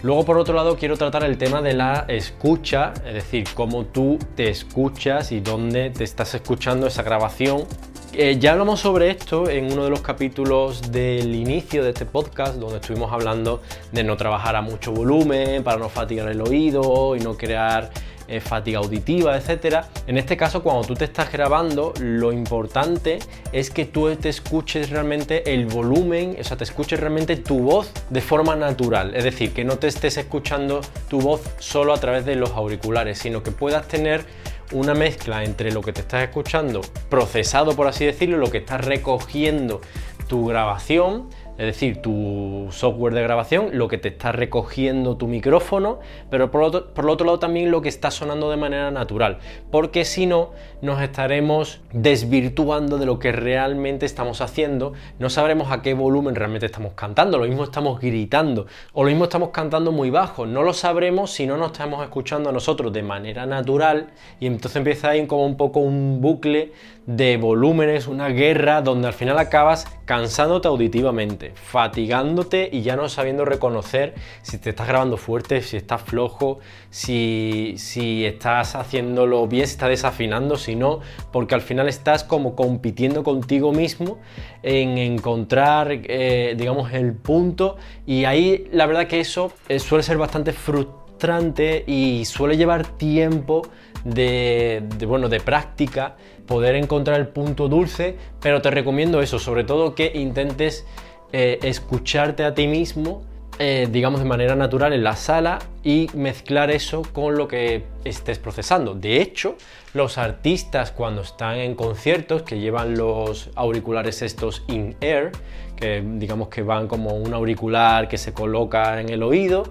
Luego, 0.03 0.25
por 0.25 0.39
otro 0.39 0.55
lado, 0.55 0.77
quiero 0.77 0.97
tratar 0.97 1.25
el 1.25 1.37
tema 1.37 1.61
de 1.61 1.75
la 1.75 2.07
escucha, 2.09 2.95
es 3.07 3.13
decir, 3.13 3.45
cómo 3.55 3.85
tú 3.85 4.19
te 4.35 4.49
escuchas 4.49 5.31
y 5.31 5.41
dónde 5.41 5.91
te 5.91 6.05
estás 6.05 6.35
escuchando 6.35 6.87
esa 6.87 7.03
grabación. 7.03 7.65
Eh, 8.13 8.39
ya 8.41 8.53
hablamos 8.53 8.81
sobre 8.81 9.11
esto 9.11 9.49
en 9.49 9.73
uno 9.73 9.85
de 9.85 9.91
los 9.91 10.01
capítulos 10.01 10.91
del 10.91 11.35
inicio 11.35 11.85
de 11.85 11.91
este 11.91 12.07
podcast, 12.07 12.57
donde 12.57 12.77
estuvimos 12.77 13.13
hablando 13.13 13.61
de 13.93 14.03
no 14.03 14.17
trabajar 14.17 14.57
a 14.57 14.63
mucho 14.63 14.91
volumen 14.91 15.63
para 15.63 15.79
no 15.79 15.89
fatigar 15.91 16.29
el 16.29 16.41
oído 16.41 17.15
y 17.15 17.21
no 17.21 17.37
crear 17.37 17.91
eh, 18.31 18.41
fatiga 18.41 18.79
auditiva, 18.79 19.37
etc. 19.37 19.85
En 20.07 20.17
este 20.17 20.37
caso, 20.37 20.63
cuando 20.63 20.87
tú 20.87 20.95
te 20.95 21.05
estás 21.05 21.33
grabando, 21.33 21.93
lo 22.01 22.33
importante 22.33 23.19
es 23.53 23.71
que 23.71 23.85
tú 23.85 24.15
te 24.17 24.29
escuches 24.29 24.91
realmente 24.91 25.53
el 25.53 25.67
volumen, 25.67 26.37
o 26.39 26.45
sea, 26.45 26.57
te 26.57 26.65
escuches 26.65 27.01
realmente 27.01 27.37
tu 27.37 27.59
voz 27.59 27.93
de 28.09 28.21
forma 28.21 28.55
natural. 28.55 29.15
Es 29.15 29.25
decir, 29.25 29.53
que 29.53 29.65
no 29.65 29.79
te 29.79 29.89
estés 29.89 30.17
escuchando 30.17 30.81
tu 31.09 31.21
voz 31.21 31.43
solo 31.59 31.93
a 31.93 31.99
través 31.99 32.25
de 32.25 32.37
los 32.37 32.51
auriculares, 32.51 33.19
sino 33.19 33.43
que 33.43 33.51
puedas 33.51 33.89
tener 33.89 34.25
una 34.73 34.95
mezcla 34.95 35.43
entre 35.43 35.73
lo 35.73 35.81
que 35.81 35.93
te 35.93 36.01
estás 36.01 36.23
escuchando 36.23 36.81
procesado, 37.09 37.75
por 37.75 37.89
así 37.89 38.05
decirlo, 38.05 38.39
lo 38.39 38.51
que 38.51 38.59
estás 38.59 38.85
recogiendo 38.85 39.81
tu 40.29 40.47
grabación 40.47 41.29
es 41.61 41.67
decir, 41.67 42.01
tu 42.01 42.69
software 42.71 43.13
de 43.13 43.23
grabación, 43.23 43.69
lo 43.75 43.87
que 43.87 43.99
te 43.99 44.09
está 44.09 44.33
recogiendo 44.33 45.19
tu 45.19 45.29
micrófono, 45.29 45.99
pero 46.31 46.51
por, 46.51 46.63
otro, 46.63 46.87
por 46.95 47.11
otro 47.11 47.27
lado 47.27 47.39
también 47.39 47.71
lo 47.71 47.83
que 47.83 47.91
está 47.91 48.11
sonando 48.11 48.51
de 48.51 48.57
manera 48.57 48.91
natural, 48.91 49.41
porque 49.71 50.07
si 50.07 50.25
no, 50.25 50.53
nos 50.83 51.01
estaremos 51.03 51.81
desvirtuando 51.93 52.99
de 52.99 53.07
lo 53.07 53.19
que 53.19 53.33
realmente 53.33 54.07
estamos 54.07 54.41
haciendo, 54.41 54.93
no 55.19 55.31
sabremos 55.31 55.71
a 55.71 55.83
qué 55.83 55.95
volumen 55.95 56.35
realmente 56.35 56.67
estamos 56.67 56.95
cantando, 56.95 57.39
lo 57.39 57.47
mismo 57.47 57.65
estamos 57.65 58.01
gritando, 58.01 58.67
o 58.93 59.05
lo 59.05 59.11
mismo 59.11 59.25
estamos 59.25 59.51
cantando 59.51 59.93
muy 59.93 60.11
bajo, 60.11 60.47
no 60.47 60.63
lo 60.63 60.73
sabremos 60.73 61.31
si 61.31 61.47
no 61.47 61.57
nos 61.57 61.73
estamos 61.73 62.03
escuchando 62.03 62.51
a 62.51 62.53
nosotros 62.53 62.93
de 62.93 63.03
manera 63.03 63.47
natural, 63.47 64.11
y 64.39 64.47
entonces 64.47 64.77
empieza 64.77 65.11
ahí 65.11 65.27
como 65.27 65.45
un 65.45 65.57
poco 65.57 65.81
un 65.81 66.21
bucle 66.21 66.73
de 67.07 67.37
volúmenes, 67.39 68.07
una 68.07 68.29
guerra 68.29 68.83
donde 68.83 69.09
al 69.09 69.15
final 69.15 69.39
acabas 69.39 69.87
cansándote 70.05 70.69
auditivamente, 70.69 71.53
fatigándote 71.55 72.69
y 72.71 72.83
ya 72.83 72.95
no 72.95 73.09
sabiendo 73.09 73.45
reconocer 73.45 74.15
si 74.43 74.59
te 74.59 74.71
estás 74.71 74.87
grabando 74.87 75.17
fuerte, 75.17 75.63
si 75.63 75.77
estás 75.77 76.03
flojo, 76.03 76.61
si, 76.91 77.75
si 77.79 78.25
estás 78.25 78.77
haciéndolo 78.77 79.47
bien, 79.47 79.67
si 79.67 79.73
estás 79.73 79.89
desafinando, 79.89 80.57
si 80.57 80.70
no, 80.77 81.01
porque 81.33 81.55
al 81.55 81.61
final 81.61 81.89
estás 81.89 82.25
como 82.25 82.55
compitiendo 82.55 83.23
contigo 83.23 83.73
mismo 83.73 84.19
en 84.63 84.99
encontrar, 84.99 85.89
eh, 85.91 86.55
digamos, 86.57 86.93
el 86.93 87.15
punto. 87.15 87.77
Y 88.07 88.25
ahí 88.25 88.69
la 88.73 88.87
verdad 88.87 89.07
que 89.07 89.21
eso 89.21 89.53
eh, 89.69 89.79
suele 89.79 90.03
ser 90.03 90.19
bastante 90.19 90.53
frustrante 90.53 91.85
y 91.87 92.25
suele 92.25 92.57
llevar 92.57 92.87
tiempo 92.97 93.63
de, 94.05 94.83
bueno, 95.07 95.29
de 95.29 95.41
práctica 95.41 96.17
poder 96.47 96.75
encontrar 96.75 97.21
el 97.21 97.29
punto 97.29 97.69
dulce, 97.69 98.17
pero 98.41 98.61
te 98.63 98.71
recomiendo 98.71 99.21
eso, 99.21 99.39
sobre 99.39 99.65
todo 99.65 99.95
que 99.95 100.11
intentes 100.15 100.87
eh, 101.33 101.59
escucharte 101.63 102.45
a 102.45 102.55
ti 102.55 102.67
mismo, 102.67 103.23
eh, 103.63 103.89
digamos 103.93 104.21
de 104.21 104.27
manera 104.27 104.57
natural 104.57 104.95
en 104.95 105.05
la 105.05 105.17
sala 105.17 105.59
y 105.85 106.09
mezclar 106.15 106.71
eso 106.71 107.03
con 107.13 107.37
lo 107.37 107.47
que 107.47 107.85
estés 108.05 108.39
procesando. 108.39 108.95
De 108.95 109.21
hecho, 109.21 109.57
los 109.93 110.17
artistas 110.17 110.93
cuando 110.93 111.21
están 111.21 111.59
en 111.59 111.75
conciertos 111.75 112.41
que 112.41 112.59
llevan 112.59 112.97
los 112.97 113.51
auriculares 113.57 114.23
estos 114.23 114.63
in-air, 114.69 115.33
que 115.77 116.03
digamos 116.03 116.49
que 116.49 116.63
van 116.63 116.89
como 116.89 117.11
un 117.11 117.35
auricular 117.35 118.09
que 118.09 118.17
se 118.17 118.33
coloca 118.33 118.99
en 118.99 119.11
el 119.11 119.23
oído, 119.23 119.65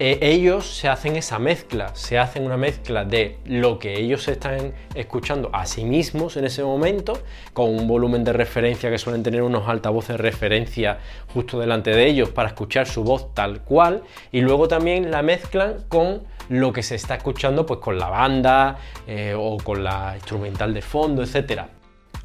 eh, 0.00 0.18
ellos 0.22 0.64
se 0.76 0.88
hacen 0.88 1.16
esa 1.16 1.40
mezcla, 1.40 1.92
se 1.96 2.20
hacen 2.20 2.44
una 2.44 2.56
mezcla 2.56 3.04
de 3.04 3.38
lo 3.44 3.80
que 3.80 3.98
ellos 3.98 4.28
están 4.28 4.72
escuchando 4.94 5.50
a 5.52 5.66
sí 5.66 5.84
mismos 5.84 6.36
en 6.36 6.44
ese 6.44 6.62
momento, 6.62 7.20
con 7.52 7.70
un 7.70 7.88
volumen 7.88 8.22
de 8.22 8.32
referencia 8.32 8.90
que 8.90 8.98
suelen 8.98 9.24
tener 9.24 9.42
unos 9.42 9.68
altavoces 9.68 10.10
de 10.10 10.18
referencia 10.18 10.98
justo 11.34 11.58
delante 11.58 11.90
de 11.90 12.06
ellos 12.06 12.28
para 12.28 12.50
escuchar 12.50 12.86
su 12.86 13.02
voz 13.02 13.34
tal 13.34 13.62
cual, 13.62 14.04
y 14.30 14.40
luego 14.40 14.68
también 14.68 15.10
la 15.10 15.22
mezclan 15.22 15.84
con 15.88 16.22
lo 16.48 16.72
que 16.72 16.84
se 16.84 16.94
está 16.94 17.16
escuchando 17.16 17.66
pues 17.66 17.80
con 17.80 17.98
la 17.98 18.08
banda 18.08 18.78
eh, 19.08 19.34
o 19.36 19.56
con 19.56 19.82
la 19.82 20.12
instrumental 20.14 20.74
de 20.74 20.82
fondo, 20.82 21.24
etc. 21.24 21.62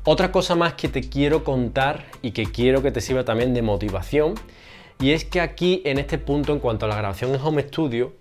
Otra 0.03 0.31
cosa 0.31 0.53
más 0.53 0.73
que 0.73 0.89
te 0.89 1.09
quiero 1.09 1.43
contar 1.43 2.05
y 2.21 2.31
que 2.31 2.51
quiero 2.51 2.83
que 2.83 2.91
te 2.91 3.01
sirva 3.01 3.25
también 3.25 3.53
de 3.55 3.63
motivación 3.63 4.35
y 4.99 5.11
es 5.11 5.25
que 5.25 5.41
aquí, 5.41 5.81
en 5.85 5.97
este 5.97 6.17
punto, 6.17 6.53
en 6.53 6.59
cuanto 6.59 6.85
a 6.85 6.89
la 6.89 6.95
grabación 6.95 7.33
en 7.33 7.41
home 7.41 7.63
studio, 7.63 8.13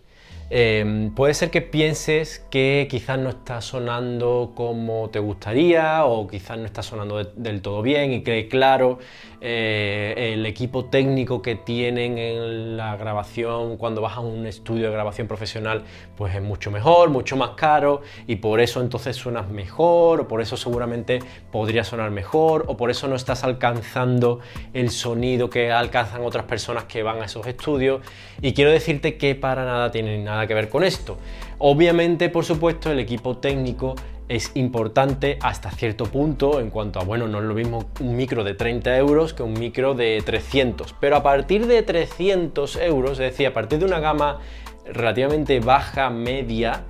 em, 0.50 1.14
puede 1.14 1.35
ser 1.35 1.50
que 1.50 1.62
pienses 1.62 2.45
que 2.50 2.87
quizás 2.91 3.19
no 3.19 3.31
está 3.31 3.61
sonando 3.61 4.52
como 4.55 5.09
te 5.11 5.19
gustaría 5.19 6.05
o 6.05 6.26
quizás 6.26 6.59
no 6.59 6.67
está 6.67 6.83
sonando 6.83 7.23
del 7.25 7.62
todo 7.62 7.83
bien 7.83 8.12
y 8.12 8.23
que 8.23 8.49
claro 8.49 8.99
eh, 9.44 10.32
el 10.34 10.46
equipo 10.46 10.84
técnico 10.84 11.42
que 11.42 11.56
tienen 11.56 12.16
en 12.16 12.76
la 12.76 12.96
grabación 12.96 13.76
cuando 13.76 14.00
vas 14.00 14.16
a 14.16 14.20
un 14.20 14.46
estudio 14.46 14.87
de 14.87 14.92
grabación 14.92 15.26
profesional 15.26 15.82
pues 16.16 16.34
es 16.37 16.42
mucho 16.42 16.70
mejor, 16.70 17.11
mucho 17.11 17.37
más 17.37 17.50
caro 17.50 18.02
y 18.28 18.37
por 18.37 18.61
eso 18.61 18.80
entonces 18.80 19.16
suenas 19.16 19.49
mejor 19.50 20.20
o 20.20 20.28
por 20.28 20.42
eso 20.42 20.56
seguramente 20.56 21.18
podría 21.50 21.82
sonar 21.82 22.12
mejor 22.12 22.66
o 22.68 22.76
por 22.76 22.90
eso 22.92 23.08
no 23.08 23.16
estás 23.16 23.42
alcanzando 23.42 24.38
el 24.75 24.90
sonido 24.90 25.50
que 25.50 25.72
alcanzan 25.72 26.22
otras 26.22 26.44
personas 26.44 26.84
que 26.84 27.02
van 27.02 27.20
a 27.20 27.25
esos 27.25 27.44
estudios 27.49 28.00
y 28.40 28.54
quiero 28.54 28.70
decirte 28.70 29.16
que 29.16 29.34
para 29.34 29.64
nada 29.64 29.90
tiene 29.90 30.18
nada 30.18 30.46
que 30.46 30.54
ver 30.54 30.68
con 30.68 30.84
esto. 30.84 31.18
Obviamente, 31.58 32.28
por 32.28 32.44
supuesto, 32.44 32.90
el 32.90 32.99
equipo 32.99 33.37
técnico 33.37 33.94
es 34.29 34.52
importante 34.55 35.38
hasta 35.41 35.71
cierto 35.71 36.07
punto 36.07 36.61
en 36.61 36.71
cuanto 36.71 37.00
a, 37.00 37.05
bueno, 37.05 37.29
no 37.29 37.38
es 37.38 37.45
lo 37.45 37.55
mismo 37.55 37.91
un 38.00 38.17
micro 38.17 38.45
de 38.45 38.55
30 38.55 38.97
euros 38.97 39.35
que 39.35 39.43
un 39.43 39.55
micro 39.55 39.95
de 39.95 40.23
300, 40.25 40.95
pero 41.00 41.17
a 41.17 41.23
partir 41.23 41.67
de 41.67 41.83
300 41.83 42.76
euros, 42.76 43.12
es 43.12 43.31
decir, 43.31 43.47
a 43.47 43.52
partir 43.52 43.79
de 43.79 43.85
una 43.85 44.00
gama 44.00 44.41
relativamente 44.85 45.61
baja, 45.61 46.11
media, 46.11 46.85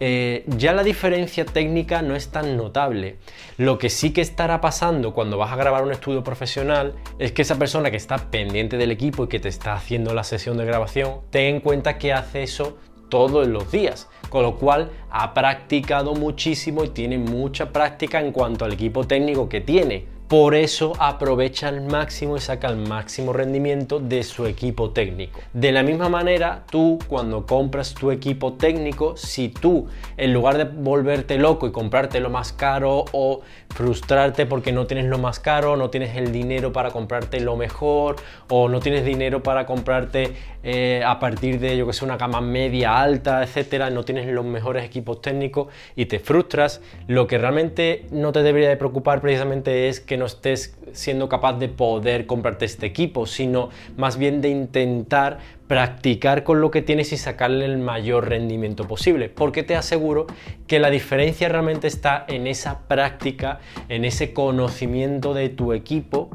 eh, 0.00 0.44
ya 0.46 0.72
la 0.72 0.84
diferencia 0.84 1.44
técnica 1.44 2.02
no 2.02 2.14
es 2.14 2.28
tan 2.28 2.56
notable. 2.56 3.16
Lo 3.56 3.78
que 3.78 3.90
sí 3.90 4.12
que 4.12 4.20
estará 4.20 4.60
pasando 4.60 5.12
cuando 5.12 5.38
vas 5.38 5.52
a 5.52 5.56
grabar 5.56 5.82
un 5.82 5.90
estudio 5.90 6.22
profesional 6.22 6.94
es 7.18 7.32
que 7.32 7.42
esa 7.42 7.58
persona 7.58 7.90
que 7.90 7.96
está 7.96 8.30
pendiente 8.30 8.76
del 8.76 8.92
equipo 8.92 9.24
y 9.24 9.28
que 9.28 9.40
te 9.40 9.48
está 9.48 9.74
haciendo 9.74 10.14
la 10.14 10.22
sesión 10.22 10.56
de 10.56 10.64
grabación, 10.64 11.20
ten 11.30 11.56
en 11.56 11.60
cuenta 11.60 11.98
que 11.98 12.12
hace 12.12 12.44
eso 12.44 12.78
todos 13.08 13.46
los 13.46 13.70
días 13.70 14.08
con 14.28 14.42
lo 14.42 14.56
cual 14.56 14.90
ha 15.10 15.34
practicado 15.34 16.14
muchísimo 16.14 16.84
y 16.84 16.88
tiene 16.88 17.18
mucha 17.18 17.72
práctica 17.72 18.20
en 18.20 18.32
cuanto 18.32 18.64
al 18.64 18.72
equipo 18.72 19.04
técnico 19.04 19.48
que 19.48 19.60
tiene. 19.60 20.17
Por 20.28 20.54
eso 20.54 20.92
aprovecha 20.98 21.68
al 21.68 21.80
máximo 21.80 22.36
y 22.36 22.40
saca 22.40 22.68
el 22.68 22.76
máximo 22.76 23.32
rendimiento 23.32 23.98
de 23.98 24.22
su 24.22 24.44
equipo 24.44 24.90
técnico. 24.90 25.40
De 25.54 25.72
la 25.72 25.82
misma 25.82 26.10
manera, 26.10 26.64
tú 26.70 26.98
cuando 27.08 27.46
compras 27.46 27.94
tu 27.94 28.10
equipo 28.10 28.52
técnico, 28.52 29.16
si 29.16 29.48
tú 29.48 29.86
en 30.18 30.34
lugar 30.34 30.58
de 30.58 30.64
volverte 30.64 31.38
loco 31.38 31.66
y 31.66 31.72
comprarte 31.72 32.20
lo 32.20 32.28
más 32.28 32.52
caro 32.52 33.06
o 33.12 33.40
frustrarte 33.70 34.44
porque 34.44 34.70
no 34.70 34.86
tienes 34.86 35.06
lo 35.06 35.16
más 35.16 35.40
caro, 35.40 35.78
no 35.78 35.88
tienes 35.88 36.14
el 36.14 36.30
dinero 36.30 36.74
para 36.74 36.90
comprarte 36.90 37.40
lo 37.40 37.56
mejor 37.56 38.16
o 38.50 38.68
no 38.68 38.80
tienes 38.80 39.06
dinero 39.06 39.42
para 39.42 39.64
comprarte 39.64 40.34
eh, 40.62 41.02
a 41.06 41.18
partir 41.20 41.58
de 41.58 41.74
yo 41.78 41.86
que 41.86 41.94
sé 41.94 42.04
una 42.04 42.18
gama 42.18 42.42
media 42.42 43.00
alta, 43.00 43.42
etcétera, 43.42 43.88
no 43.88 44.04
tienes 44.04 44.26
los 44.26 44.44
mejores 44.44 44.84
equipos 44.84 45.22
técnicos 45.22 45.68
y 45.96 46.04
te 46.06 46.18
frustras, 46.18 46.82
lo 47.06 47.26
que 47.26 47.38
realmente 47.38 48.04
no 48.10 48.32
te 48.32 48.42
debería 48.42 48.68
de 48.68 48.76
preocupar 48.76 49.22
precisamente 49.22 49.88
es 49.88 50.00
que 50.00 50.17
no 50.18 50.26
estés 50.26 50.76
siendo 50.92 51.28
capaz 51.28 51.54
de 51.54 51.68
poder 51.68 52.26
comprarte 52.26 52.64
este 52.64 52.86
equipo, 52.86 53.26
sino 53.26 53.70
más 53.96 54.18
bien 54.18 54.40
de 54.40 54.50
intentar 54.50 55.38
practicar 55.66 56.44
con 56.44 56.60
lo 56.60 56.70
que 56.70 56.82
tienes 56.82 57.12
y 57.12 57.16
sacarle 57.16 57.64
el 57.64 57.78
mayor 57.78 58.28
rendimiento 58.28 58.86
posible, 58.86 59.28
porque 59.28 59.62
te 59.62 59.76
aseguro 59.76 60.26
que 60.66 60.78
la 60.78 60.90
diferencia 60.90 61.48
realmente 61.48 61.86
está 61.86 62.24
en 62.28 62.46
esa 62.46 62.88
práctica, 62.88 63.60
en 63.88 64.04
ese 64.04 64.32
conocimiento 64.32 65.34
de 65.34 65.48
tu 65.48 65.72
equipo. 65.72 66.30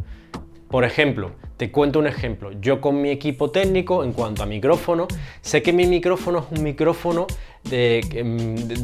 Por 0.70 0.86
ejemplo, 0.86 1.32
te 1.58 1.72
cuento 1.72 2.00
un 2.00 2.08
ejemplo. 2.08 2.52
Yo 2.60 2.82
con 2.82 3.02
mi 3.02 3.10
equipo 3.10 3.52
técnico, 3.52 4.04
en 4.04 4.14
cuanto 4.14 4.44
a 4.44 4.46
micrófono, 4.46 5.08
sé 5.42 5.62
que 5.62 5.74
mi 5.74 5.86
micrófono 5.86 6.40
es 6.40 6.58
un 6.58 6.64
micrófono 6.64 7.28
de, 7.64 8.02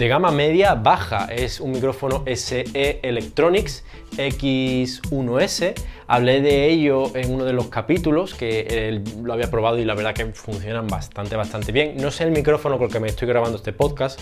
gama 0.08 0.32
media 0.32 0.76
baja. 0.76 1.28
Es 1.34 1.60
un 1.60 1.72
micrófono 1.72 2.24
SE 2.36 2.66
Electronics 3.02 3.84
X1S. 4.18 5.74
Hablé 6.08 6.42
de 6.42 6.70
ello 6.70 7.16
en 7.16 7.32
uno 7.32 7.46
de 7.46 7.54
los 7.54 7.68
capítulos 7.68 8.34
que 8.34 9.02
lo 9.22 9.34
había 9.34 9.52
probado 9.52 9.78
y 9.80 9.86
la 9.86 9.96
verdad 9.96 10.14
que 10.14 10.26
funcionan 10.28 10.88
bastante, 10.88 11.36
bastante 11.36 11.72
bien. 11.72 11.98
No 11.98 12.12
sé 12.12 12.24
el 12.24 12.32
micrófono 12.32 12.78
con 12.78 12.88
el 12.88 12.94
que 12.94 13.00
me 13.00 13.08
estoy 13.08 13.28
grabando 13.28 13.58
este 13.58 13.74
podcast. 13.74 14.20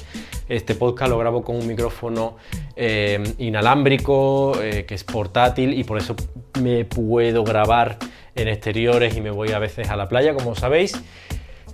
Este 0.49 0.75
podcast 0.75 1.11
lo 1.11 1.17
grabo 1.17 1.43
con 1.43 1.57
un 1.57 1.67
micrófono 1.67 2.37
eh, 2.75 3.21
inalámbrico, 3.37 4.59
eh, 4.61 4.85
que 4.85 4.95
es 4.95 5.03
portátil 5.03 5.77
y 5.77 5.83
por 5.83 5.97
eso 5.97 6.15
me 6.61 6.85
puedo 6.85 7.43
grabar 7.43 7.97
en 8.37 8.47
exteriores 8.47 9.17
y 9.17 9.21
me 9.21 9.31
voy 9.31 9.51
a 9.51 9.59
veces 9.59 9.89
a 9.89 9.95
la 9.95 10.07
playa, 10.07 10.33
como 10.33 10.55
sabéis. 10.55 10.93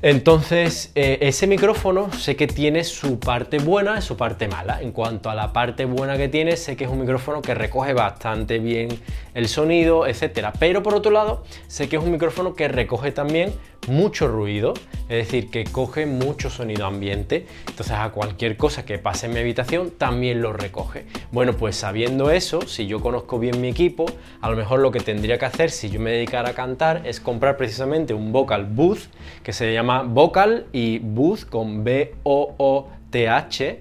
Entonces, 0.03 0.91
eh, 0.95 1.19
ese 1.21 1.47
micrófono 1.47 2.11
sé 2.11 2.35
que 2.35 2.45
tiene 2.45 2.83
su 2.83 3.19
parte 3.19 3.59
buena 3.59 3.99
y 3.99 4.01
su 4.01 4.17
parte 4.17 4.49
mala. 4.49 4.81
En 4.81 4.91
cuanto 4.91 5.29
a 5.29 5.35
la 5.35 5.53
parte 5.53 5.85
buena 5.85 6.17
que 6.17 6.27
tiene, 6.27 6.57
sé 6.57 6.75
que 6.75 6.83
es 6.83 6.89
un 6.89 6.99
micrófono 6.99 7.41
que 7.41 7.53
recoge 7.53 7.93
bastante 7.93 8.59
bien 8.59 8.89
el 9.33 9.47
sonido, 9.47 10.05
etc. 10.05 10.49
Pero 10.59 10.83
por 10.83 10.93
otro 10.93 11.09
lado, 11.09 11.45
sé 11.67 11.87
que 11.87 11.95
es 11.95 12.03
un 12.03 12.11
micrófono 12.11 12.53
que 12.53 12.67
recoge 12.67 13.13
también 13.13 13.53
mucho 13.87 14.27
ruido, 14.27 14.73
es 15.09 15.25
decir, 15.25 15.49
que 15.49 15.65
coge 15.65 16.05
mucho 16.05 16.49
sonido 16.49 16.85
ambiente, 16.85 17.45
entonces 17.67 17.93
a 17.93 18.09
cualquier 18.09 18.57
cosa 18.57 18.85
que 18.85 18.97
pase 18.97 19.25
en 19.25 19.33
mi 19.33 19.39
habitación 19.39 19.91
también 19.91 20.41
lo 20.41 20.53
recoge. 20.53 21.05
Bueno, 21.31 21.53
pues 21.53 21.75
sabiendo 21.75 22.31
eso, 22.31 22.61
si 22.61 22.87
yo 22.87 23.01
conozco 23.01 23.39
bien 23.39 23.61
mi 23.61 23.67
equipo, 23.67 24.05
a 24.41 24.49
lo 24.49 24.55
mejor 24.55 24.79
lo 24.79 24.91
que 24.91 24.99
tendría 24.99 25.37
que 25.37 25.45
hacer 25.45 25.71
si 25.71 25.89
yo 25.89 25.99
me 25.99 26.11
dedicara 26.11 26.49
a 26.49 26.53
cantar 26.53 27.01
es 27.05 27.19
comprar 27.19 27.57
precisamente 27.57 28.13
un 28.13 28.31
vocal 28.31 28.65
booth 28.65 29.01
que 29.43 29.53
se 29.53 29.73
llama 29.73 30.03
vocal 30.03 30.67
y 30.71 30.99
booth 30.99 31.45
con 31.49 31.83
B 31.83 32.15
O 32.23 32.55
O 32.57 32.89
T 33.09 33.29
H 33.29 33.79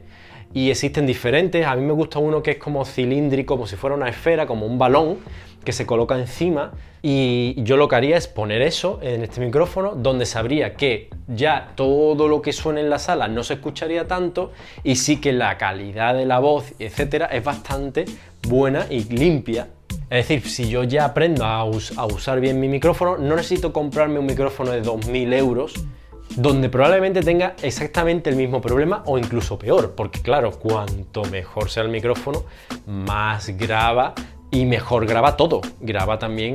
y 0.54 0.71
existen 0.71 1.06
diferentes. 1.06 1.64
A 1.64 1.75
mí 1.76 1.82
me 1.82 1.92
gusta 1.92 2.18
uno 2.18 2.42
que 2.42 2.52
es 2.52 2.59
como 2.59 2.85
cilíndrico, 2.85 3.54
como 3.54 3.66
si 3.66 3.76
fuera 3.76 3.97
una 3.97 4.09
esfera, 4.09 4.47
como 4.47 4.66
un 4.66 4.78
balón 4.78 5.18
que 5.64 5.73
se 5.73 5.87
coloca 5.87 6.19
encima 6.19 6.73
y 7.02 7.62
yo 7.64 7.76
lo 7.76 7.88
que 7.88 7.97
haría 7.97 8.16
es 8.16 8.28
poner 8.28 8.62
eso 8.62 9.00
en 9.02 9.23
este 9.23 9.40
micrófono 9.40 9.95
donde 9.97 10.25
sabría 10.25 10.75
que 10.75 11.11
ya 11.26 11.73
todo 11.75 12.28
lo 12.28 12.42
que 12.42 12.52
suene 12.52 12.81
en 12.81 12.90
la 12.90 13.00
sala 13.00 13.26
no 13.26 13.42
se 13.42 13.54
escucharía 13.54 14.07
tanto 14.07 14.52
y 14.85 14.97
sí 14.97 15.21
que 15.21 15.33
la 15.33 15.59
calidad 15.59 16.14
de 16.14 16.26
la 16.26 16.38
voz, 16.38 16.73
etcétera, 16.78 17.26
es 17.26 17.42
bastante 17.42 18.04
buena 18.47 18.87
y 18.88 19.04
limpia. 19.04 19.69
Es 20.11 20.28
decir, 20.28 20.49
si 20.49 20.69
yo 20.69 20.85
ya 20.85 21.07
aprendo 21.07 21.45
a, 21.45 21.64
usar 21.64 22.40
bien 22.40 22.61
mi 22.61 22.69
micrófono, 22.69 23.16
no 23.16 23.35
necesito 23.35 23.73
comprarme 23.73 24.19
un 24.19 24.26
micrófono 24.26 24.71
de 24.71 24.83
2.000 24.83 25.35
euros 25.35 25.75
donde 26.37 26.69
probablemente 26.69 27.21
tenga 27.21 27.54
exactamente 27.62 28.31
el 28.31 28.37
mismo 28.37 28.61
problema 28.61 29.02
o 29.07 29.19
incluso 29.19 29.59
peor, 29.59 29.95
porque 29.95 30.21
claro, 30.23 30.52
cuanto 30.52 31.25
mejor 31.25 31.69
sea 31.69 31.83
el 31.83 31.90
micrófono, 31.90 32.45
más 32.87 33.49
graba 33.57 34.14
y 34.52 34.66
mejor 34.66 35.06
graba 35.06 35.38
todo, 35.38 35.62
graba 35.80 36.18
también 36.18 36.52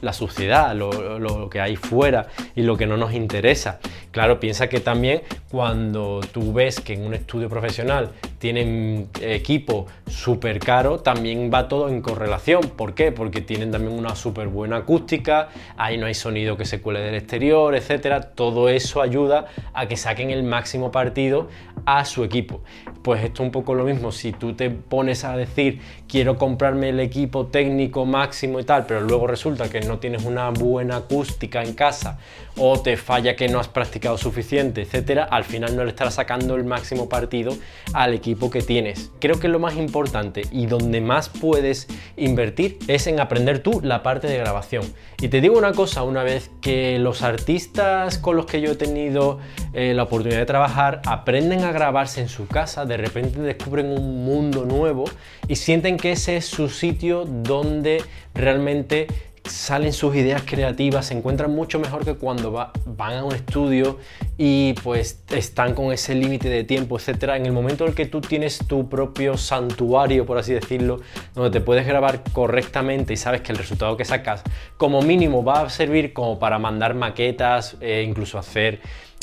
la 0.00 0.12
suciedad, 0.14 0.74
lo, 0.74 1.50
que 1.50 1.60
hay 1.60 1.76
fuera 1.76 2.28
y 2.56 2.62
lo 2.62 2.78
que 2.78 2.86
no 2.86 2.96
nos 2.96 3.12
interesa. 3.12 3.78
Claro, 4.10 4.40
piensa 4.40 4.70
que 4.70 4.80
también 4.80 5.20
cuando 5.50 6.20
tú 6.32 6.54
ves 6.54 6.80
que 6.80 6.94
en 6.94 7.06
un 7.06 7.12
estudio 7.12 7.50
profesional 7.50 8.12
tienen 8.38 9.08
equipo 9.20 9.86
súper 10.06 10.60
caro, 10.60 11.00
también 11.00 11.50
va 11.52 11.68
todo 11.68 11.90
en 11.90 12.00
correlación. 12.00 12.62
¿Por 12.62 12.94
qué? 12.94 13.12
Porque 13.12 13.42
tienen 13.42 13.70
también 13.70 13.92
una 13.92 14.16
súper 14.16 14.48
buena 14.48 14.78
acústica, 14.78 15.50
ahí 15.76 15.98
no 15.98 16.06
hay 16.06 16.14
sonido 16.14 16.56
que 16.56 16.64
se 16.64 16.80
cuele 16.80 17.00
del 17.00 17.16
exterior, 17.16 17.74
etcétera. 17.74 18.22
Todo 18.22 18.70
eso 18.70 19.02
ayuda 19.02 19.48
a 19.74 19.86
que 19.88 19.98
saquen 19.98 20.30
el 20.30 20.42
máximo 20.42 20.90
partido 20.90 21.48
a 21.88 22.04
su 22.04 22.22
equipo. 22.22 22.60
Pues 23.02 23.24
esto 23.24 23.42
es 23.42 23.46
un 23.46 23.50
poco 23.50 23.74
lo 23.74 23.84
mismo, 23.84 24.12
si 24.12 24.32
tú 24.32 24.52
te 24.52 24.68
pones 24.68 25.24
a 25.24 25.34
decir 25.38 25.80
quiero 26.06 26.36
comprarme 26.36 26.90
el 26.90 27.00
equipo 27.00 27.46
técnico 27.46 28.04
máximo 28.04 28.60
y 28.60 28.64
tal, 28.64 28.84
pero 28.84 29.00
luego 29.00 29.26
resulta 29.26 29.70
que 29.70 29.80
no 29.80 29.98
tienes 29.98 30.24
una 30.24 30.50
buena 30.50 30.96
acústica 30.98 31.62
en 31.62 31.72
casa 31.72 32.18
o 32.58 32.78
te 32.80 32.96
falla 32.98 33.36
que 33.36 33.48
no 33.48 33.58
has 33.58 33.68
practicado 33.68 34.18
suficiente, 34.18 34.82
etcétera, 34.82 35.24
al 35.24 35.44
final 35.44 35.76
no 35.76 35.84
le 35.84 35.90
estarás 35.90 36.14
sacando 36.14 36.56
el 36.56 36.64
máximo 36.64 37.08
partido 37.08 37.56
al 37.94 38.12
equipo 38.12 38.50
que 38.50 38.60
tienes. 38.60 39.10
Creo 39.18 39.40
que 39.40 39.48
lo 39.48 39.58
más 39.58 39.76
importante 39.76 40.42
y 40.50 40.66
donde 40.66 41.00
más 41.00 41.30
puedes 41.30 41.88
invertir 42.16 42.78
es 42.86 43.06
en 43.06 43.20
aprender 43.20 43.60
tú 43.60 43.80
la 43.82 44.02
parte 44.02 44.26
de 44.26 44.36
grabación. 44.36 44.84
Y 45.20 45.28
te 45.28 45.40
digo 45.40 45.56
una 45.56 45.72
cosa, 45.72 46.02
una 46.02 46.22
vez 46.22 46.50
que 46.60 46.98
los 46.98 47.22
artistas 47.22 48.18
con 48.18 48.36
los 48.36 48.46
que 48.46 48.60
yo 48.60 48.72
he 48.72 48.76
tenido 48.76 49.38
eh, 49.72 49.94
la 49.94 50.02
oportunidad 50.02 50.40
de 50.40 50.46
trabajar 50.46 51.00
aprenden 51.06 51.64
a 51.64 51.72
grabarse 51.78 52.20
en 52.20 52.28
su 52.28 52.46
casa, 52.46 52.84
de 52.84 52.96
repente 52.96 53.40
descubren 53.40 53.86
un 53.86 54.24
mundo 54.24 54.64
nuevo 54.64 55.04
y 55.46 55.54
sienten 55.56 55.96
que 55.96 56.12
ese 56.12 56.36
es 56.36 56.46
su 56.46 56.68
sitio 56.68 57.24
donde 57.24 58.02
realmente 58.34 59.06
salen 59.44 59.92
sus 59.92 60.14
ideas 60.14 60.42
creativas, 60.44 61.06
se 61.06 61.14
encuentran 61.14 61.54
mucho 61.54 61.78
mejor 61.78 62.04
que 62.04 62.14
cuando 62.14 62.52
van 62.84 63.14
a 63.14 63.24
un 63.24 63.34
estudio 63.34 63.98
y 64.36 64.74
pues 64.84 65.22
están 65.30 65.74
con 65.74 65.92
ese 65.92 66.14
límite 66.14 66.48
de 66.48 66.64
tiempo, 66.64 66.98
etcétera. 66.98 67.36
En 67.36 67.46
el 67.46 67.52
momento 67.52 67.84
en 67.84 67.90
el 67.90 67.96
que 67.96 68.06
tú 68.06 68.20
tienes 68.20 68.58
tu 68.66 68.88
propio 68.88 69.36
santuario, 69.36 70.26
por 70.26 70.38
así 70.38 70.52
decirlo, 70.52 71.00
donde 71.34 71.50
te 71.50 71.64
puedes 71.64 71.86
grabar 71.86 72.22
correctamente 72.32 73.14
y 73.14 73.16
sabes 73.16 73.40
que 73.40 73.52
el 73.52 73.58
resultado 73.58 73.96
que 73.96 74.04
sacas 74.04 74.42
como 74.76 75.00
mínimo 75.02 75.42
va 75.42 75.62
a 75.62 75.70
servir 75.70 76.12
como 76.12 76.38
para 76.38 76.58
mandar 76.58 76.94
maquetas, 76.94 77.76
e 77.80 78.02
incluso 78.02 78.38
hacer 78.38 78.80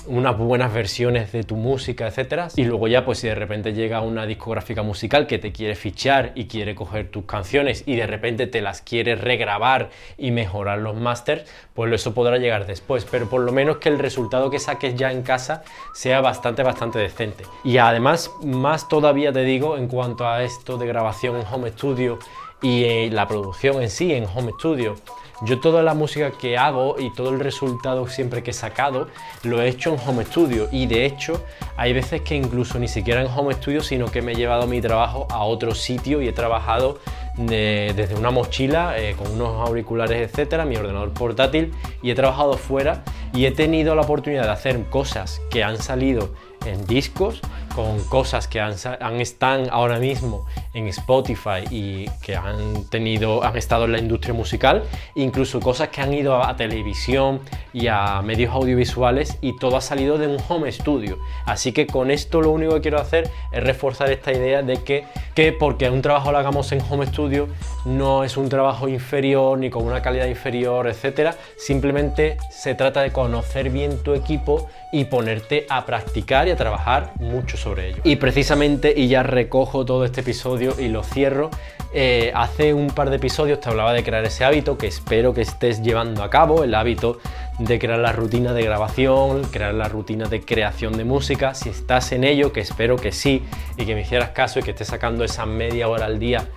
unas 0.07 0.37
buenas 0.37 0.73
versiones 0.73 1.31
de 1.31 1.43
tu 1.43 1.55
música, 1.55 2.07
etcétera. 2.07 2.49
Y 2.55 2.63
luego 2.63 2.87
ya, 2.87 3.05
pues 3.05 3.19
si 3.19 3.27
de 3.27 3.35
repente 3.35 3.73
llega 3.73 4.01
una 4.01 4.25
discográfica 4.25 4.83
musical 4.83 5.27
que 5.27 5.39
te 5.39 5.51
quiere 5.51 5.75
fichar 5.75 6.31
y 6.35 6.45
quiere 6.45 6.75
coger 6.75 7.09
tus 7.09 7.25
canciones 7.25 7.83
y 7.85 7.95
de 7.95 8.07
repente 8.07 8.47
te 8.47 8.61
las 8.61 8.81
quiere 8.81 9.15
regrabar 9.15 9.89
y 10.17 10.31
mejorar 10.31 10.79
los 10.79 10.95
masters, 10.95 11.49
pues 11.73 11.91
eso 11.93 12.13
podrá 12.13 12.37
llegar 12.37 12.65
después. 12.65 13.05
Pero 13.09 13.29
por 13.29 13.41
lo 13.41 13.51
menos 13.51 13.77
que 13.77 13.89
el 13.89 13.99
resultado 13.99 14.49
que 14.49 14.59
saques 14.59 14.95
ya 14.95 15.11
en 15.11 15.23
casa 15.23 15.63
sea 15.93 16.21
bastante, 16.21 16.63
bastante 16.63 16.99
decente. 16.99 17.43
Y 17.63 17.77
además, 17.77 18.31
más 18.43 18.87
todavía 18.87 19.31
te 19.31 19.43
digo 19.43 19.77
en 19.77 19.87
cuanto 19.87 20.27
a 20.27 20.43
esto 20.43 20.77
de 20.77 20.87
grabación 20.87 21.37
en 21.37 21.45
home 21.51 21.71
studio 21.71 22.19
y 22.61 22.83
eh, 22.85 23.09
la 23.11 23.27
producción 23.27 23.81
en 23.81 23.89
sí 23.89 24.13
en 24.13 24.25
home 24.25 24.53
studio 24.57 24.95
yo 25.41 25.59
toda 25.59 25.83
la 25.83 25.93
música 25.93 26.31
que 26.31 26.57
hago 26.57 26.95
y 26.99 27.11
todo 27.11 27.29
el 27.29 27.39
resultado 27.39 28.07
siempre 28.07 28.43
que 28.43 28.51
he 28.51 28.53
sacado 28.53 29.07
lo 29.43 29.61
he 29.61 29.67
hecho 29.67 29.93
en 29.93 29.99
home 30.07 30.25
studio. 30.25 30.69
Y 30.71 30.87
de 30.87 31.05
hecho 31.05 31.43
hay 31.77 31.93
veces 31.93 32.21
que 32.21 32.35
incluso 32.35 32.79
ni 32.79 32.87
siquiera 32.87 33.21
en 33.21 33.27
home 33.27 33.53
studio 33.53 33.81
sino 33.81 34.05
que 34.05 34.21
me 34.21 34.33
he 34.33 34.35
llevado 34.35 34.67
mi 34.67 34.81
trabajo 34.81 35.27
a 35.29 35.43
otro 35.43 35.75
sitio 35.75 36.21
y 36.21 36.27
he 36.27 36.33
trabajado 36.33 36.99
desde 37.37 38.15
una 38.15 38.31
mochila 38.31 38.97
eh, 38.97 39.13
con 39.17 39.29
unos 39.31 39.67
auriculares 39.67 40.29
etcétera, 40.29 40.63
mi 40.63 40.77
ordenador 40.77 41.11
portátil 41.11 41.73
y 42.01 42.11
he 42.11 42.15
trabajado 42.15 42.53
fuera 42.53 43.03
y 43.33 43.45
he 43.45 43.51
tenido 43.51 43.93
la 43.93 44.03
oportunidad 44.03 44.43
de 44.43 44.51
hacer 44.51 44.85
cosas 44.85 45.41
que 45.49 45.61
han 45.61 45.77
salido 45.77 46.29
en 46.65 46.85
discos 46.87 47.41
con 47.75 48.01
cosas 48.05 48.47
que 48.47 48.61
han, 48.61 48.75
están 49.19 49.67
ahora 49.69 49.99
mismo 49.99 50.45
en 50.75 50.87
Spotify 50.89 51.63
y 51.71 52.05
que 52.21 52.35
han 52.35 52.85
tenido 52.89 53.43
han 53.43 53.57
estado 53.57 53.85
en 53.85 53.93
la 53.93 53.97
industria 53.97 54.33
musical 54.33 54.83
incluso 55.15 55.59
cosas 55.59 55.89
que 55.89 56.01
han 56.01 56.13
ido 56.13 56.43
a, 56.43 56.55
televisión 56.55 57.41
y 57.73 57.87
a 57.87 58.21
medios 58.21 58.53
audiovisuales 58.53 59.37
y 59.41 59.57
todo 59.57 59.77
ha 59.77 59.81
salido 59.81 60.17
de 60.17 60.27
un 60.27 60.37
home 60.47 60.71
studio 60.71 61.17
así 61.45 61.71
que 61.71 61.87
con 61.87 62.11
esto 62.11 62.41
lo 62.41 62.51
único 62.51 62.75
que 62.75 62.81
quiero 62.81 62.99
hacer 62.99 63.29
es 63.51 63.63
reforzar 63.63 64.11
esta 64.11 64.31
idea 64.31 64.61
de 64.61 64.83
que, 64.83 65.05
que 65.33 65.51
porque 65.51 65.89
un 65.89 66.01
trabajo 66.01 66.31
lo 66.31 66.37
hagamos 66.37 66.71
en 66.71 66.81
home 66.89 67.07
studio 67.07 67.47
no 67.85 68.23
es 68.23 68.37
un 68.37 68.49
trabajo 68.49 68.87
inferior 68.87 69.57
ni 69.57 69.69
con 69.69 69.83
una 69.85 70.01
calidad 70.01 70.27
inferior 70.27 70.87
etcétera 70.87 71.35
simplemente 71.57 72.37
se 72.49 72.75
trata 72.75 73.01
de 73.01 73.11
conocer 73.11 73.69
bien 73.69 74.03
tu 74.03 74.13
equipo 74.13 74.67
y 74.91 75.05
ponerte 75.05 75.65
a 75.69 75.85
practicar 75.85 76.47
y 76.47 76.51
a 76.51 76.55
trabajar 76.55 77.11
mucho 77.19 77.57
sobre 77.57 77.89
ello. 77.89 77.97
Y 78.05 78.15
precisamente, 78.15 78.93
y 78.95 79.09
ya 79.09 79.23
recojo 79.23 79.83
todo 79.85 80.05
este 80.05 80.21
episodio 80.21 80.64
y 80.79 80.87
lo 80.87 81.03
cierro, 81.03 81.51
eh, 81.93 82.31
hace 82.35 82.73
un 82.73 82.87
par 82.87 83.09
de 83.09 83.17
episodios 83.17 83.59
te 83.59 83.69
hablaba 83.69 83.93
de 83.93 84.03
crear 84.03 84.25
ese 84.25 84.43
hábito 84.43 84.77
que 84.77 84.87
espero 84.87 85.33
que 85.33 85.41
estés 85.41 85.81
llevando 85.81 86.23
a 86.23 86.29
cabo, 86.29 86.63
el 86.63 86.73
hábito 86.73 87.19
de 87.59 87.79
crear 87.79 87.99
la 87.99 88.11
rutina 88.11 88.53
de 88.53 88.63
grabación, 88.63 89.43
crear 89.43 89.73
la 89.73 89.87
rutina 89.87 90.27
de 90.27 90.41
creación 90.41 90.97
de 90.97 91.05
música. 91.05 91.53
Si 91.53 91.69
estás 91.69 92.11
en 92.11 92.23
ello, 92.23 92.51
que 92.51 92.59
espero 92.59 92.97
que 92.97 93.11
sí, 93.11 93.43
y 93.77 93.85
que 93.85 93.95
me 93.95 94.01
hicieras 94.01 94.31
caso 94.31 94.59
y 94.59 94.63
que 94.63 94.71
estés 94.71 94.87
sacando 94.87 95.23
esa 95.23 95.45
media 95.45 95.87
hora 95.87 96.05
al 96.05 96.19
día 96.19 96.47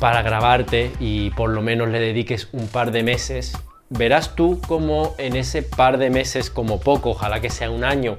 para 0.00 0.22
grabarte 0.22 0.90
y 0.98 1.30
por 1.30 1.50
lo 1.50 1.62
menos 1.62 1.88
le 1.88 2.00
dediques 2.00 2.48
un 2.52 2.66
par 2.66 2.90
de 2.90 3.02
meses 3.02 3.56
verás 3.90 4.34
tú 4.34 4.60
como 4.66 5.14
en 5.18 5.36
ese 5.36 5.62
par 5.62 5.98
de 5.98 6.10
meses, 6.10 6.50
como 6.50 6.80
poco, 6.80 7.10
ojalá 7.10 7.40
que 7.40 7.50
sea 7.50 7.70
un 7.70 7.84
año, 7.84 8.18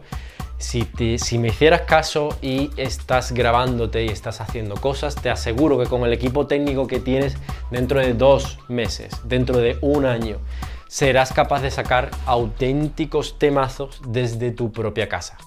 si, 0.66 1.38
me 1.38 1.50
hicieras 1.50 1.82
caso 1.82 2.30
y 2.42 2.72
estás 2.76 3.32
grabándote 3.32 4.04
y 4.04 4.08
estás 4.08 4.42
haciendo 4.42 4.76
cosas, 4.76 5.16
te 5.16 5.30
aseguro 5.30 5.78
que 5.78 5.86
con 5.86 6.04
el 6.04 6.14
equipo 6.14 6.48
técnico 6.48 6.88
que 6.88 7.00
tienes 7.00 7.38
dentro 7.70 8.00
de 8.00 8.14
dos 8.14 8.58
meses, 8.68 9.14
dentro 9.24 9.60
de 9.60 9.78
un 9.82 10.06
año, 10.06 10.38
serás 10.88 11.34
capaz 11.34 11.62
de 11.62 11.72
sacar 11.72 12.10
auténticos 12.26 13.38
temazos 13.38 14.02
desde 14.08 14.52
tu 14.52 14.72
propia 14.72 15.08
casa. 15.08 15.38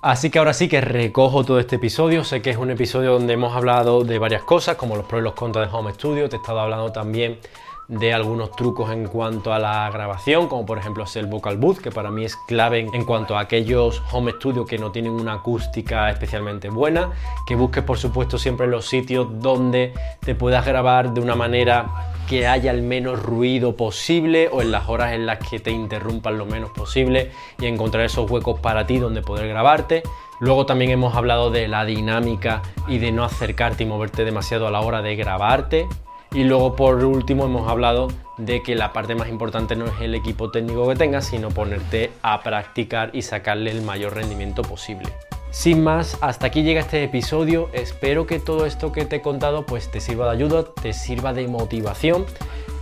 Así 0.00 0.30
que 0.30 0.38
ahora 0.38 0.54
sí 0.54 0.68
que 0.68 0.80
recojo 0.80 1.44
todo 1.44 1.58
este 1.58 1.76
episodio. 1.76 2.24
Sé 2.24 2.40
que 2.40 2.50
es 2.50 2.56
un 2.56 2.70
episodio 2.70 3.12
donde 3.12 3.32
hemos 3.34 3.54
hablado 3.54 4.04
de 4.04 4.18
varias 4.18 4.42
cosas, 4.42 4.76
como 4.76 4.96
los 4.96 5.06
pros 5.06 5.20
y 5.20 5.24
los 5.24 5.34
contras 5.34 5.70
de 5.70 5.76
Home 5.76 5.92
Studio. 5.92 6.28
Te 6.28 6.36
he 6.36 6.38
estado 6.38 6.60
hablando 6.60 6.92
también 6.92 7.38
de 7.88 8.12
algunos 8.12 8.52
trucos 8.52 8.90
en 8.92 9.08
cuanto 9.08 9.52
a 9.52 9.58
la 9.58 9.90
grabación, 9.90 10.46
como 10.46 10.66
por 10.66 10.78
ejemplo 10.78 11.04
es 11.04 11.16
el 11.16 11.26
vocal 11.26 11.56
booth, 11.56 11.78
que 11.78 11.90
para 11.90 12.10
mí 12.10 12.24
es 12.24 12.36
clave 12.36 12.86
en 12.92 13.04
cuanto 13.04 13.36
a 13.36 13.40
aquellos 13.40 14.02
home 14.12 14.32
studio 14.32 14.66
que 14.66 14.78
no 14.78 14.92
tienen 14.92 15.12
una 15.12 15.34
acústica 15.34 16.10
especialmente 16.10 16.68
buena, 16.68 17.12
que 17.46 17.56
busques 17.56 17.82
por 17.82 17.98
supuesto 17.98 18.38
siempre 18.38 18.66
los 18.66 18.86
sitios 18.86 19.40
donde 19.40 19.94
te 20.20 20.34
puedas 20.34 20.66
grabar 20.66 21.14
de 21.14 21.20
una 21.20 21.34
manera 21.34 22.12
que 22.28 22.46
haya 22.46 22.70
el 22.72 22.82
menos 22.82 23.22
ruido 23.22 23.74
posible 23.74 24.50
o 24.52 24.60
en 24.60 24.70
las 24.70 24.88
horas 24.90 25.14
en 25.14 25.24
las 25.24 25.38
que 25.38 25.58
te 25.58 25.70
interrumpan 25.70 26.36
lo 26.36 26.44
menos 26.44 26.70
posible 26.70 27.30
y 27.58 27.64
encontrar 27.64 28.04
esos 28.04 28.30
huecos 28.30 28.60
para 28.60 28.86
ti 28.86 28.98
donde 28.98 29.22
poder 29.22 29.48
grabarte. 29.48 30.02
Luego 30.40 30.66
también 30.66 30.90
hemos 30.90 31.16
hablado 31.16 31.50
de 31.50 31.68
la 31.68 31.86
dinámica 31.86 32.62
y 32.86 32.98
de 32.98 33.12
no 33.12 33.24
acercarte 33.24 33.84
y 33.84 33.86
moverte 33.86 34.26
demasiado 34.26 34.68
a 34.68 34.70
la 34.70 34.80
hora 34.80 35.00
de 35.00 35.16
grabarte, 35.16 35.88
Y 36.32 36.44
luego 36.44 36.76
por 36.76 37.02
último 37.04 37.46
hemos 37.46 37.68
hablado 37.68 38.08
de 38.36 38.62
que 38.62 38.74
la 38.74 38.92
parte 38.92 39.14
más 39.14 39.28
importante 39.28 39.76
no 39.76 39.86
es 39.86 40.00
el 40.00 40.14
equipo 40.14 40.50
técnico 40.50 40.88
que 40.88 40.96
tengas, 40.96 41.26
sino 41.26 41.48
ponerte 41.48 42.10
a 42.22 42.42
practicar 42.42 43.10
y 43.14 43.22
sacarle 43.22 43.70
el 43.70 43.82
mayor 43.82 44.14
rendimiento 44.14 44.62
posible. 44.62 45.08
Sin 45.50 45.82
más, 45.82 46.18
hasta 46.20 46.48
aquí 46.48 46.62
llega 46.62 46.80
este 46.80 47.02
episodio. 47.02 47.70
Espero 47.72 48.26
que 48.26 48.38
todo 48.38 48.66
esto 48.66 48.92
que 48.92 49.06
te 49.06 49.16
he 49.16 49.22
contado 49.22 49.64
pues 49.64 49.90
te 49.90 50.00
sirva 50.00 50.26
de 50.26 50.32
ayuda, 50.32 50.64
te 50.82 50.92
sirva 50.92 51.32
de 51.32 51.48
motivación. 51.48 52.26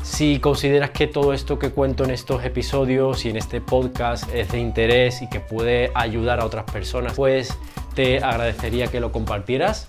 Si 0.02 0.40
consideras 0.40 0.90
que 0.90 1.06
todo 1.06 1.32
esto 1.32 1.58
que 1.58 1.70
cuento 1.70 2.04
en 2.04 2.10
estos 2.10 2.44
episodios 2.44 3.24
y 3.24 3.30
en 3.30 3.36
este 3.36 3.60
podcast 3.60 4.32
es 4.32 4.50
de 4.50 4.58
interés 4.58 5.22
y 5.22 5.28
que 5.28 5.40
puede 5.40 5.90
ayudar 5.94 6.40
a 6.40 6.44
otras 6.44 6.64
personas, 6.64 7.14
pues 7.14 7.56
te 7.94 8.18
agradecería 8.18 8.88
que 8.88 9.00
lo 9.00 9.12
compartieras. 9.12 9.88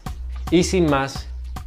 Y 0.50 0.64
sin 0.64 0.90
más, 0.90 1.28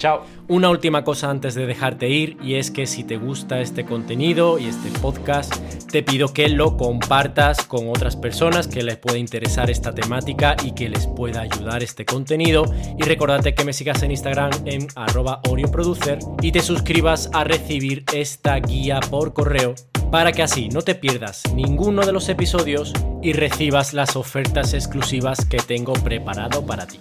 Chao. 0.00 0.24
Una 0.48 0.70
última 0.70 1.04
cosa 1.04 1.28
antes 1.28 1.54
de 1.54 1.66
dejarte 1.66 2.08
ir 2.08 2.38
y 2.42 2.54
es 2.54 2.70
que 2.70 2.86
si 2.86 3.04
te 3.04 3.18
gusta 3.18 3.60
este 3.60 3.84
contenido 3.84 4.58
y 4.58 4.64
este 4.64 4.88
podcast, 4.98 5.54
te 5.92 6.02
pido 6.02 6.32
que 6.32 6.48
lo 6.48 6.78
compartas 6.78 7.66
con 7.66 7.90
otras 7.90 8.16
personas 8.16 8.66
que 8.66 8.82
les 8.82 8.96
pueda 8.96 9.18
interesar 9.18 9.70
esta 9.70 9.94
temática 9.94 10.56
y 10.64 10.72
que 10.72 10.88
les 10.88 11.06
pueda 11.06 11.42
ayudar 11.42 11.82
este 11.82 12.06
contenido. 12.06 12.64
Y 12.96 13.02
recordate 13.02 13.54
que 13.54 13.64
me 13.64 13.74
sigas 13.74 14.02
en 14.02 14.10
Instagram 14.10 14.50
en 14.64 14.88
arroba 14.96 15.42
orioproducer 15.46 16.18
y 16.40 16.50
te 16.50 16.62
suscribas 16.62 17.28
a 17.34 17.44
recibir 17.44 18.04
esta 18.14 18.56
guía 18.56 19.00
por 19.10 19.34
correo 19.34 19.74
para 20.10 20.32
que 20.32 20.42
así 20.42 20.70
no 20.70 20.80
te 20.80 20.94
pierdas 20.94 21.42
ninguno 21.54 22.06
de 22.06 22.12
los 22.12 22.30
episodios 22.30 22.94
y 23.22 23.34
recibas 23.34 23.92
las 23.92 24.16
ofertas 24.16 24.72
exclusivas 24.72 25.44
que 25.44 25.58
tengo 25.58 25.92
preparado 25.92 26.64
para 26.64 26.86
ti. 26.86 27.00